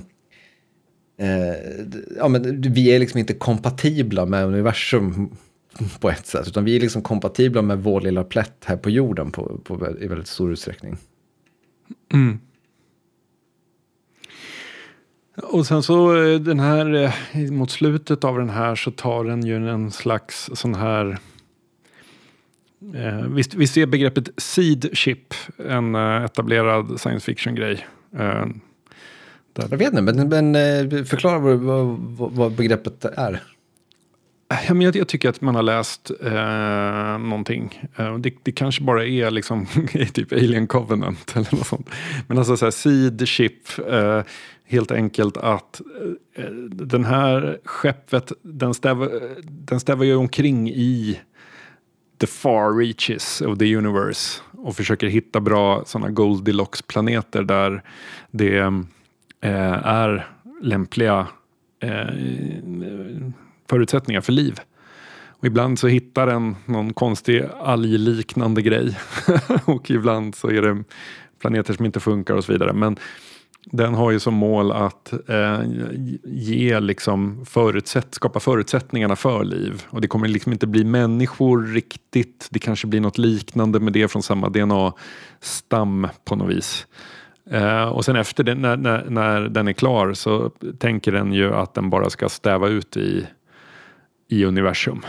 [1.19, 1.55] eh,
[2.17, 5.37] ja, men vi är liksom inte kompatibla med universum
[5.99, 9.31] på ett sätt, utan vi är liksom kompatibla med vår lilla plätt här på jorden
[9.31, 10.97] på, på, i väldigt stor utsträckning.
[15.43, 16.93] Och sen så eh, den här,
[17.33, 21.19] eh, mot slutet av den här så tar den ju en slags sån här
[22.95, 25.33] Eh, visst, visst är begreppet seed ship
[25.69, 27.87] en eh, etablerad science fiction-grej?
[28.17, 28.45] Eh,
[29.55, 33.41] Jag vet inte, men, men eh, förklara vad, vad, vad begreppet är.
[34.49, 37.89] Ja, men jag, jag tycker att man har läst eh, någonting.
[37.95, 39.65] Eh, det, det kanske bara är liksom
[40.13, 41.89] typ Alien Covenant eller något sånt.
[42.27, 43.79] Men alltså så här, seed ship.
[43.89, 44.21] Eh,
[44.65, 45.81] helt enkelt att
[46.35, 49.09] eh, den här skeppet, den stävar,
[49.43, 51.19] den stävar ju omkring i
[52.19, 57.83] the far reaches of the universe och försöker hitta bra sådana Goldilocks-planeter där
[58.31, 58.57] det
[59.41, 60.27] eh, är
[60.61, 61.27] lämpliga
[61.79, 62.07] eh,
[63.69, 64.59] förutsättningar för liv.
[65.29, 68.97] Och ibland så hittar den någon konstig algliknande grej
[69.65, 70.83] och ibland så är det
[71.41, 72.73] planeter som inte funkar och så vidare.
[72.73, 72.97] Men
[73.65, 75.59] den har ju som mål att eh,
[76.23, 79.83] ge liksom förutsätt, skapa förutsättningarna för liv.
[79.89, 82.47] Och det kommer liksom inte bli människor riktigt.
[82.51, 86.87] Det kanske blir något liknande med det från samma DNA-stam på något vis.
[87.51, 91.53] Eh, och sen efter det, när, när, när, den är klar så tänker den ju
[91.53, 93.27] att den bara ska stäva ut i,
[94.29, 95.01] i universum.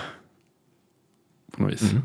[1.56, 1.92] På något vis.
[1.92, 2.02] Mm.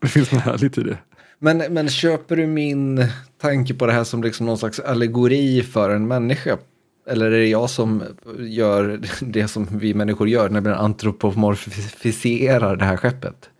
[0.00, 0.98] Det finns något härligt i det.
[1.38, 3.04] Men, men köper du min
[3.40, 6.58] tanke på det här som liksom någon slags allegori för en människa?
[7.06, 8.02] Eller är det jag som
[8.38, 13.50] gör det som vi människor gör, när vi antropomorfiserar det här skeppet?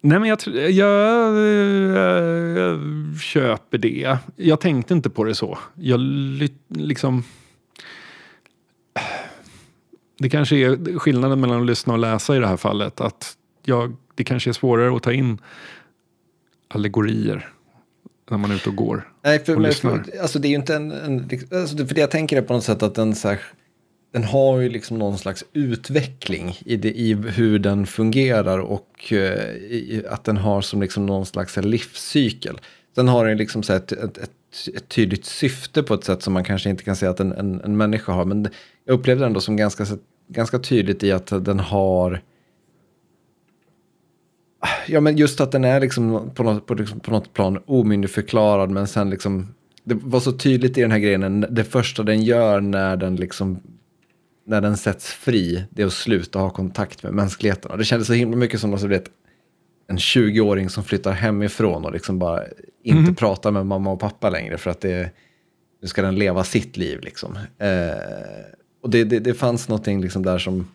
[0.00, 1.38] Nej, men jag, jag, jag,
[2.58, 2.80] jag,
[3.20, 4.18] köper det.
[4.36, 5.58] Jag tänkte inte på det så.
[5.74, 6.00] Jag
[6.68, 7.24] liksom...
[10.18, 13.00] Det kanske är skillnaden mellan att lyssna och läsa i det här fallet.
[13.00, 15.38] Att jag, det kanske är svårare att ta in
[16.68, 17.48] allegorier
[18.30, 19.98] när man är ute och går Nej, för, och men, lyssnar.
[19.98, 20.92] För, alltså det är ju inte en...
[20.92, 23.40] en alltså för det jag tänker är på något sätt att den, så här,
[24.12, 29.18] den har ju liksom någon slags utveckling i, det, i hur den fungerar och uh,
[29.18, 32.60] i, att den har som liksom någon slags livscykel.
[32.94, 34.30] Sen har den liksom så här, ett, ett, ett,
[34.74, 37.60] ett, tydligt syfte på ett sätt som man kanske inte kan säga att en, en,
[37.60, 38.24] en människa har.
[38.24, 38.48] Men
[38.84, 39.86] jag upplevde det ändå som ganska,
[40.28, 42.22] ganska tydligt i att den har
[44.86, 48.70] Ja, men just att den är liksom på något, på, liksom, på något plan omyndigförklarad,
[48.70, 49.54] men sen liksom...
[49.84, 53.60] Det var så tydligt i den här grejen, det första den gör när den liksom...
[54.46, 57.70] När den sätts fri, det är att sluta ha kontakt med mänskligheten.
[57.70, 59.10] Och det kändes så himla mycket som alltså, vet,
[59.86, 62.42] en 20-åring som flyttar hemifrån och liksom bara
[62.84, 63.14] inte mm.
[63.14, 65.10] pratar med mamma och pappa längre för att det,
[65.82, 67.00] nu ska den leva sitt liv.
[67.02, 67.38] Liksom.
[67.58, 67.68] Eh,
[68.82, 70.66] och det, det, det fanns någonting liksom där som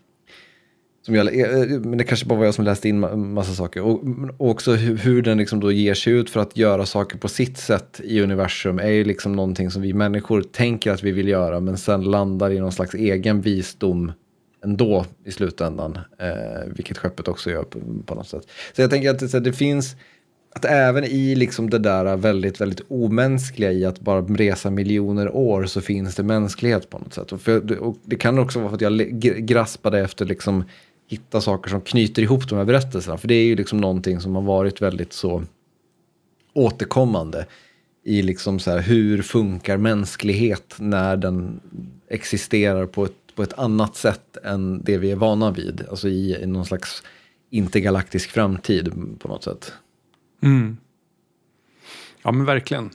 [1.05, 3.81] som jag, eh, men det kanske bara var jag som läste in massa saker.
[3.81, 4.03] Och,
[4.37, 7.27] och också hur, hur, den liksom då ger sig ut för att göra saker på
[7.27, 11.27] sitt sätt i universum är ju liksom någonting som vi människor tänker att vi vill
[11.27, 14.11] göra men sen landar i någon slags egen visdom
[14.63, 15.99] ändå i slutändan.
[16.19, 18.43] Eh, vilket skeppet också gör på, på något sätt.
[18.75, 19.95] Så jag tänker att det, det finns,
[20.59, 25.65] att även i liksom det där väldigt, väldigt omänskliga i att bara resa miljoner år
[25.65, 27.31] så finns det mänsklighet på något sätt.
[27.31, 30.63] Och, för, och det kan också vara för att jag graspade efter liksom
[31.07, 33.17] hitta saker som knyter ihop de här berättelserna.
[33.17, 35.43] För det är ju liksom någonting som har varit väldigt så
[36.53, 37.45] återkommande
[38.03, 41.59] i liksom så här, hur funkar mänsklighet när den
[42.09, 45.85] existerar på ett, på ett annat sätt än det vi är vana vid.
[45.89, 47.03] Alltså i, i någon slags
[47.49, 49.73] intergalaktisk framtid på något sätt.
[50.41, 50.77] Mm.
[52.21, 52.89] Ja men verkligen.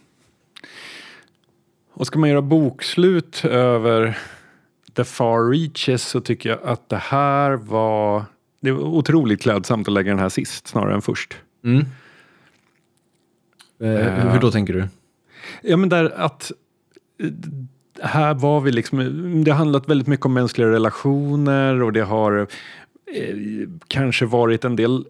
[1.93, 4.19] Och ska man göra bokslut över
[4.95, 8.25] The Far Reaches så tycker jag att det här var...
[8.61, 11.37] Det var otroligt klädsamt att lägga den här sist snarare än först.
[11.65, 11.85] Mm.
[13.81, 14.89] Eh, hur då tänker du?
[15.63, 16.53] Ja men där att
[18.03, 18.99] här var vi liksom,
[19.45, 22.47] det har handlat väldigt mycket om mänskliga relationer och det har
[23.15, 23.37] eh,
[23.89, 25.07] kanske varit en del,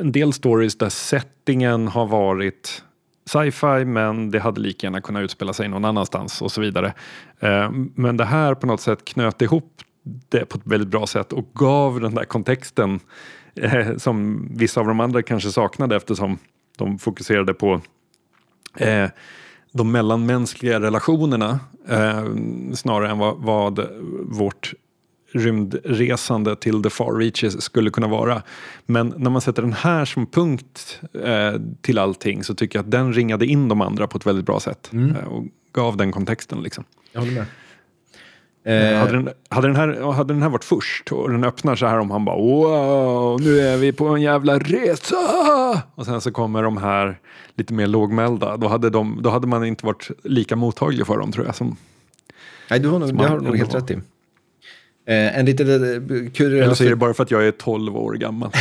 [0.00, 2.82] en del stories där settingen har varit
[3.26, 6.94] sci-fi men det hade lika gärna kunnat utspela sig någon annanstans och så vidare.
[7.40, 9.82] Eh, men det här på något sätt knöt ihop
[10.28, 13.00] det på ett väldigt bra sätt och gav den där kontexten
[13.54, 16.38] eh, som vissa av de andra kanske saknade eftersom
[16.78, 17.80] de fokuserade på
[18.76, 19.08] eh,
[19.72, 21.60] de mellanmänskliga relationerna
[22.74, 23.88] snarare än vad, vad
[24.22, 24.74] vårt
[25.38, 28.42] rymdresande till the far reaches skulle kunna vara.
[28.86, 32.90] Men när man sätter den här som punkt eh, till allting så tycker jag att
[32.90, 34.90] den ringade in de andra på ett väldigt bra sätt.
[34.92, 35.16] Mm.
[35.16, 36.84] Eh, och gav den kontexten liksom.
[37.12, 37.46] Jag håller med.
[38.64, 41.86] Eh, Hade, den, hade, den här, hade den här varit först och den öppnar så
[41.86, 45.16] här om han bara wow, nu är vi på en jävla resa.
[45.94, 47.18] Och sen så kommer de här
[47.54, 48.56] lite mer lågmälda.
[48.56, 51.54] Då hade, de, då hade man inte varit lika mottaglig för dem tror jag.
[51.54, 51.76] Som,
[52.70, 53.98] nej, du har nog, det har du nog helt rätt i.
[55.08, 56.64] Eh, en liten eh, kuriös...
[56.64, 58.50] eller så är det bara för att jag är 12 år gammal.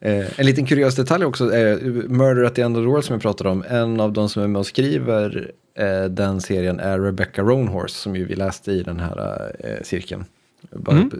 [0.00, 3.12] Eh, en liten kuriös detalj också, eh, Murder at the End of the World som
[3.14, 7.00] jag pratade om, en av de som är med och skriver eh, den serien är
[7.00, 10.24] Rebecca Roanhorse som ju vi läste i den här eh, cirkeln.
[10.72, 11.10] Bara, Mm.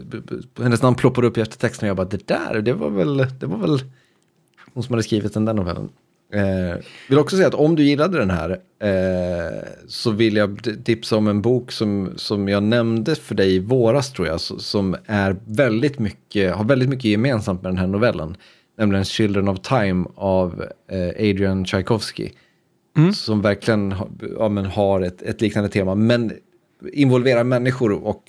[0.61, 3.45] hennes namn ploppar upp i eftertexten och jag bara, det där, det var väl, det
[3.45, 3.79] var väl
[4.73, 5.89] hon som hade skrivit den där novellen.
[6.33, 6.77] Eh,
[7.09, 8.49] vill också säga att om du gillade den här
[8.79, 13.59] eh, så vill jag tipsa om en bok som, som jag nämnde för dig i
[13.59, 18.37] våras tror jag, som är väldigt mycket, har väldigt mycket gemensamt med den här novellen.
[18.77, 22.29] Nämligen Children of Time av eh, Adrian Tchaikovsky.
[23.13, 23.95] Som verkligen
[24.37, 26.31] ja, men har ett, ett liknande tema, men
[26.93, 28.23] involverar människor och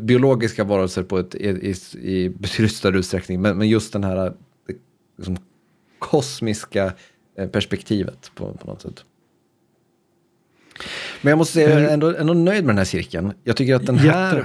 [0.00, 1.74] biologiska varelser på ett, i, i,
[2.12, 3.42] i betydligt större utsträckning.
[3.42, 4.32] Men, men just den här eh,
[5.18, 5.36] liksom,
[5.98, 6.92] kosmiska
[7.52, 9.04] perspektivet på, på något sätt.
[11.22, 13.32] Men jag måste säga, jag är ändå, ändå nöjd med den här cirkeln.
[13.44, 14.44] Jag tycker att den här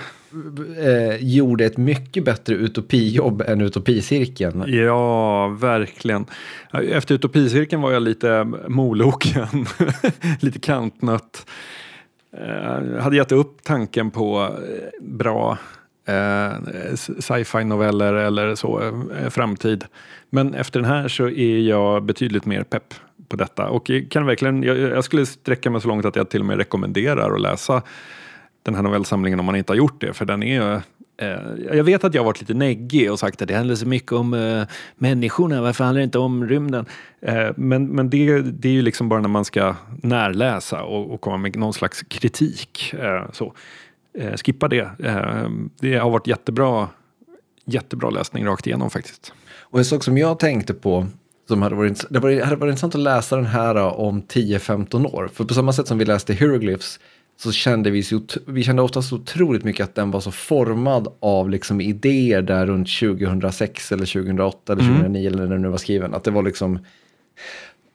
[0.80, 4.64] eh, gjorde ett mycket bättre utopijobb än utopicirkeln.
[4.68, 6.26] Ja, verkligen.
[6.74, 9.66] Efter utopicirkeln var jag lite moloken,
[10.40, 11.46] lite kantnött.
[12.38, 15.58] Eh, hade gett upp tanken på eh, bra eh,
[16.06, 16.54] Eh,
[16.96, 19.86] sci-fi noveller eller så, eh, framtid.
[20.30, 22.94] Men efter den här så är jag betydligt mer pepp
[23.28, 23.70] på detta.
[23.70, 26.46] Och jag kan verkligen, jag, jag skulle sträcka mig så långt att jag till och
[26.46, 27.82] med rekommenderar att läsa
[28.64, 30.14] den här novellsamlingen om man inte har gjort det.
[30.14, 30.82] För den är
[31.18, 31.40] eh,
[31.74, 34.12] jag vet att jag har varit lite neggig och sagt att det handlar så mycket
[34.12, 36.86] om uh, människorna, varför handlar det inte om rymden?
[37.28, 41.22] Uh, men men det, det är ju liksom bara när man ska närläsa och, och
[41.22, 42.94] komma med någon slags kritik.
[43.04, 43.54] Uh, så.
[44.14, 44.90] Eh, skippa det.
[45.00, 45.50] Eh,
[45.80, 46.90] det har varit jättebra,
[47.66, 49.34] jättebra läsning rakt igenom faktiskt.
[49.60, 51.08] Och en sak som jag tänkte på,
[51.48, 55.30] som hade varit, det hade varit intressant att läsa den här då om 10-15 år.
[55.34, 57.00] För på samma sätt som vi läste Hieroglyphs
[57.38, 61.08] så kände vi, så, vi kände ofta så otroligt mycket att den var så formad
[61.20, 65.78] av liksom idéer där runt 2006 eller 2008 eller 2009 eller när den nu var
[65.78, 66.14] skriven.
[66.14, 66.80] Att det var liksom,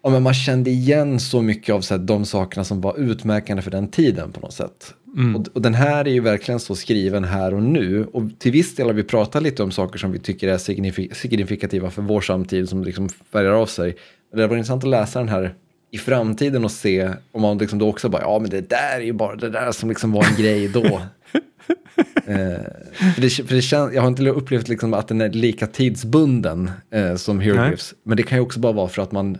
[0.02, 3.62] ja, men man kände igen så mycket av så här, de sakerna som var utmärkande
[3.62, 4.94] för den tiden på något sätt.
[5.36, 8.06] Och, och den här är ju verkligen så skriven här och nu.
[8.12, 11.14] Och till viss del har vi pratat lite om saker som vi tycker är signifi-
[11.14, 13.96] signifikativa för vår samtid som liksom färgar av sig.
[14.30, 15.54] Men det var intressant att läsa den här
[15.90, 19.04] i framtiden och se om man liksom då också bara, ja men det där är
[19.04, 20.84] ju bara det där som liksom var en grej då.
[22.26, 22.60] eh,
[23.14, 26.70] för det, för det känns, jag har inte upplevt liksom att den är lika tidsbunden
[26.90, 27.94] eh, som Hieroglyphs.
[28.02, 29.38] Men det kan ju också bara vara för att man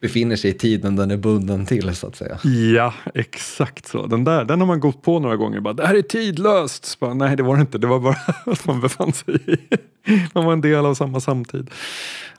[0.00, 2.38] befinner sig i tiden den är bunden till så att säga.
[2.74, 4.06] Ja, exakt så.
[4.06, 5.60] Den där den har man gått på några gånger.
[5.60, 6.84] Bara, det här är tidlöst.
[6.84, 7.78] Så Bara, nej, det var det inte.
[7.78, 8.16] Det var bara
[8.52, 9.76] att man befann sig i...
[10.34, 11.70] Man var en del av samma samtid.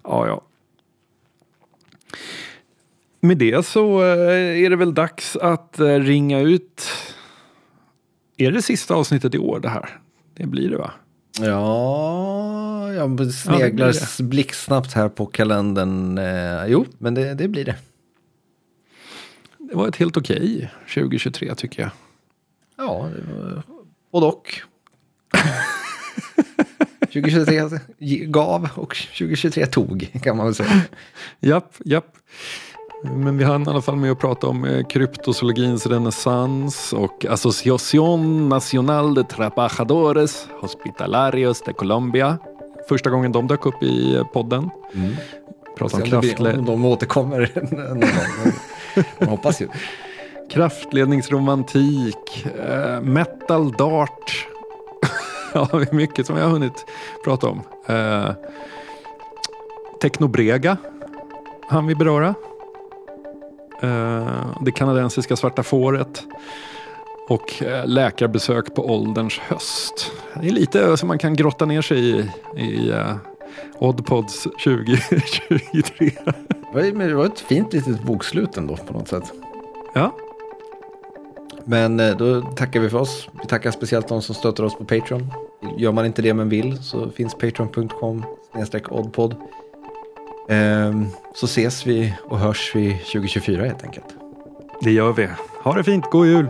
[0.03, 0.41] Ja, ja.
[3.19, 6.87] Med det så eh, är det väl dags att eh, ringa ut.
[8.37, 9.99] Är det sista avsnittet i år det här?
[10.33, 10.91] Det blir det va?
[11.41, 16.17] Ja, jag sneglar s- blixtsnabbt här på kalendern.
[16.17, 17.75] Eh, jo, men det, det blir det.
[19.57, 21.91] Det var ett helt okej 2023 tycker jag.
[22.77, 23.09] Ja,
[24.11, 24.61] både och.
[27.13, 30.81] 2023 ge- gav och 2023 tog, kan man väl säga.
[31.39, 32.15] Japp, japp.
[33.03, 38.49] Men vi hann i alla fall med att prata om eh, kryptozoologins renässans och Asociación
[38.49, 42.37] Nacional de Trabajadores Hospitalarios de Colombia.
[42.89, 44.69] Första gången de dök upp i eh, podden.
[45.77, 48.53] Prata om Sen det blir- kraftle- om de återkommer någon gång.
[49.19, 49.67] Man hoppas ju.
[50.51, 54.47] kraftledningsromantik, eh, metal dart.
[55.53, 56.85] ja, det är mycket som jag har hunnit
[57.23, 57.61] prata om.
[57.87, 58.31] Eh,
[60.01, 60.77] Technobrega
[61.69, 62.35] han vi beröra.
[63.81, 66.23] Eh, det kanadensiska svarta fåret.
[67.29, 70.11] Och eh, läkarbesök på ålderns höst.
[70.41, 73.15] Det är lite som man kan grotta ner sig i, i eh,
[73.79, 76.11] Oddpods 2023.
[76.73, 79.33] Det var- ett fint litet bokslut ändå på något sätt.
[79.93, 80.15] ja,
[81.65, 83.27] Men då tackar vi för oss.
[83.41, 85.27] Vi tackar speciellt de som stöttar oss på Patreon.
[85.77, 88.23] Gör man inte det men vill så finns patreon.com
[88.89, 89.35] oddpod.
[90.49, 94.05] Ehm, så ses vi och hörs vi 2024 helt enkelt.
[94.81, 95.27] det gör vi.
[95.63, 96.49] Ha det fint, god jul!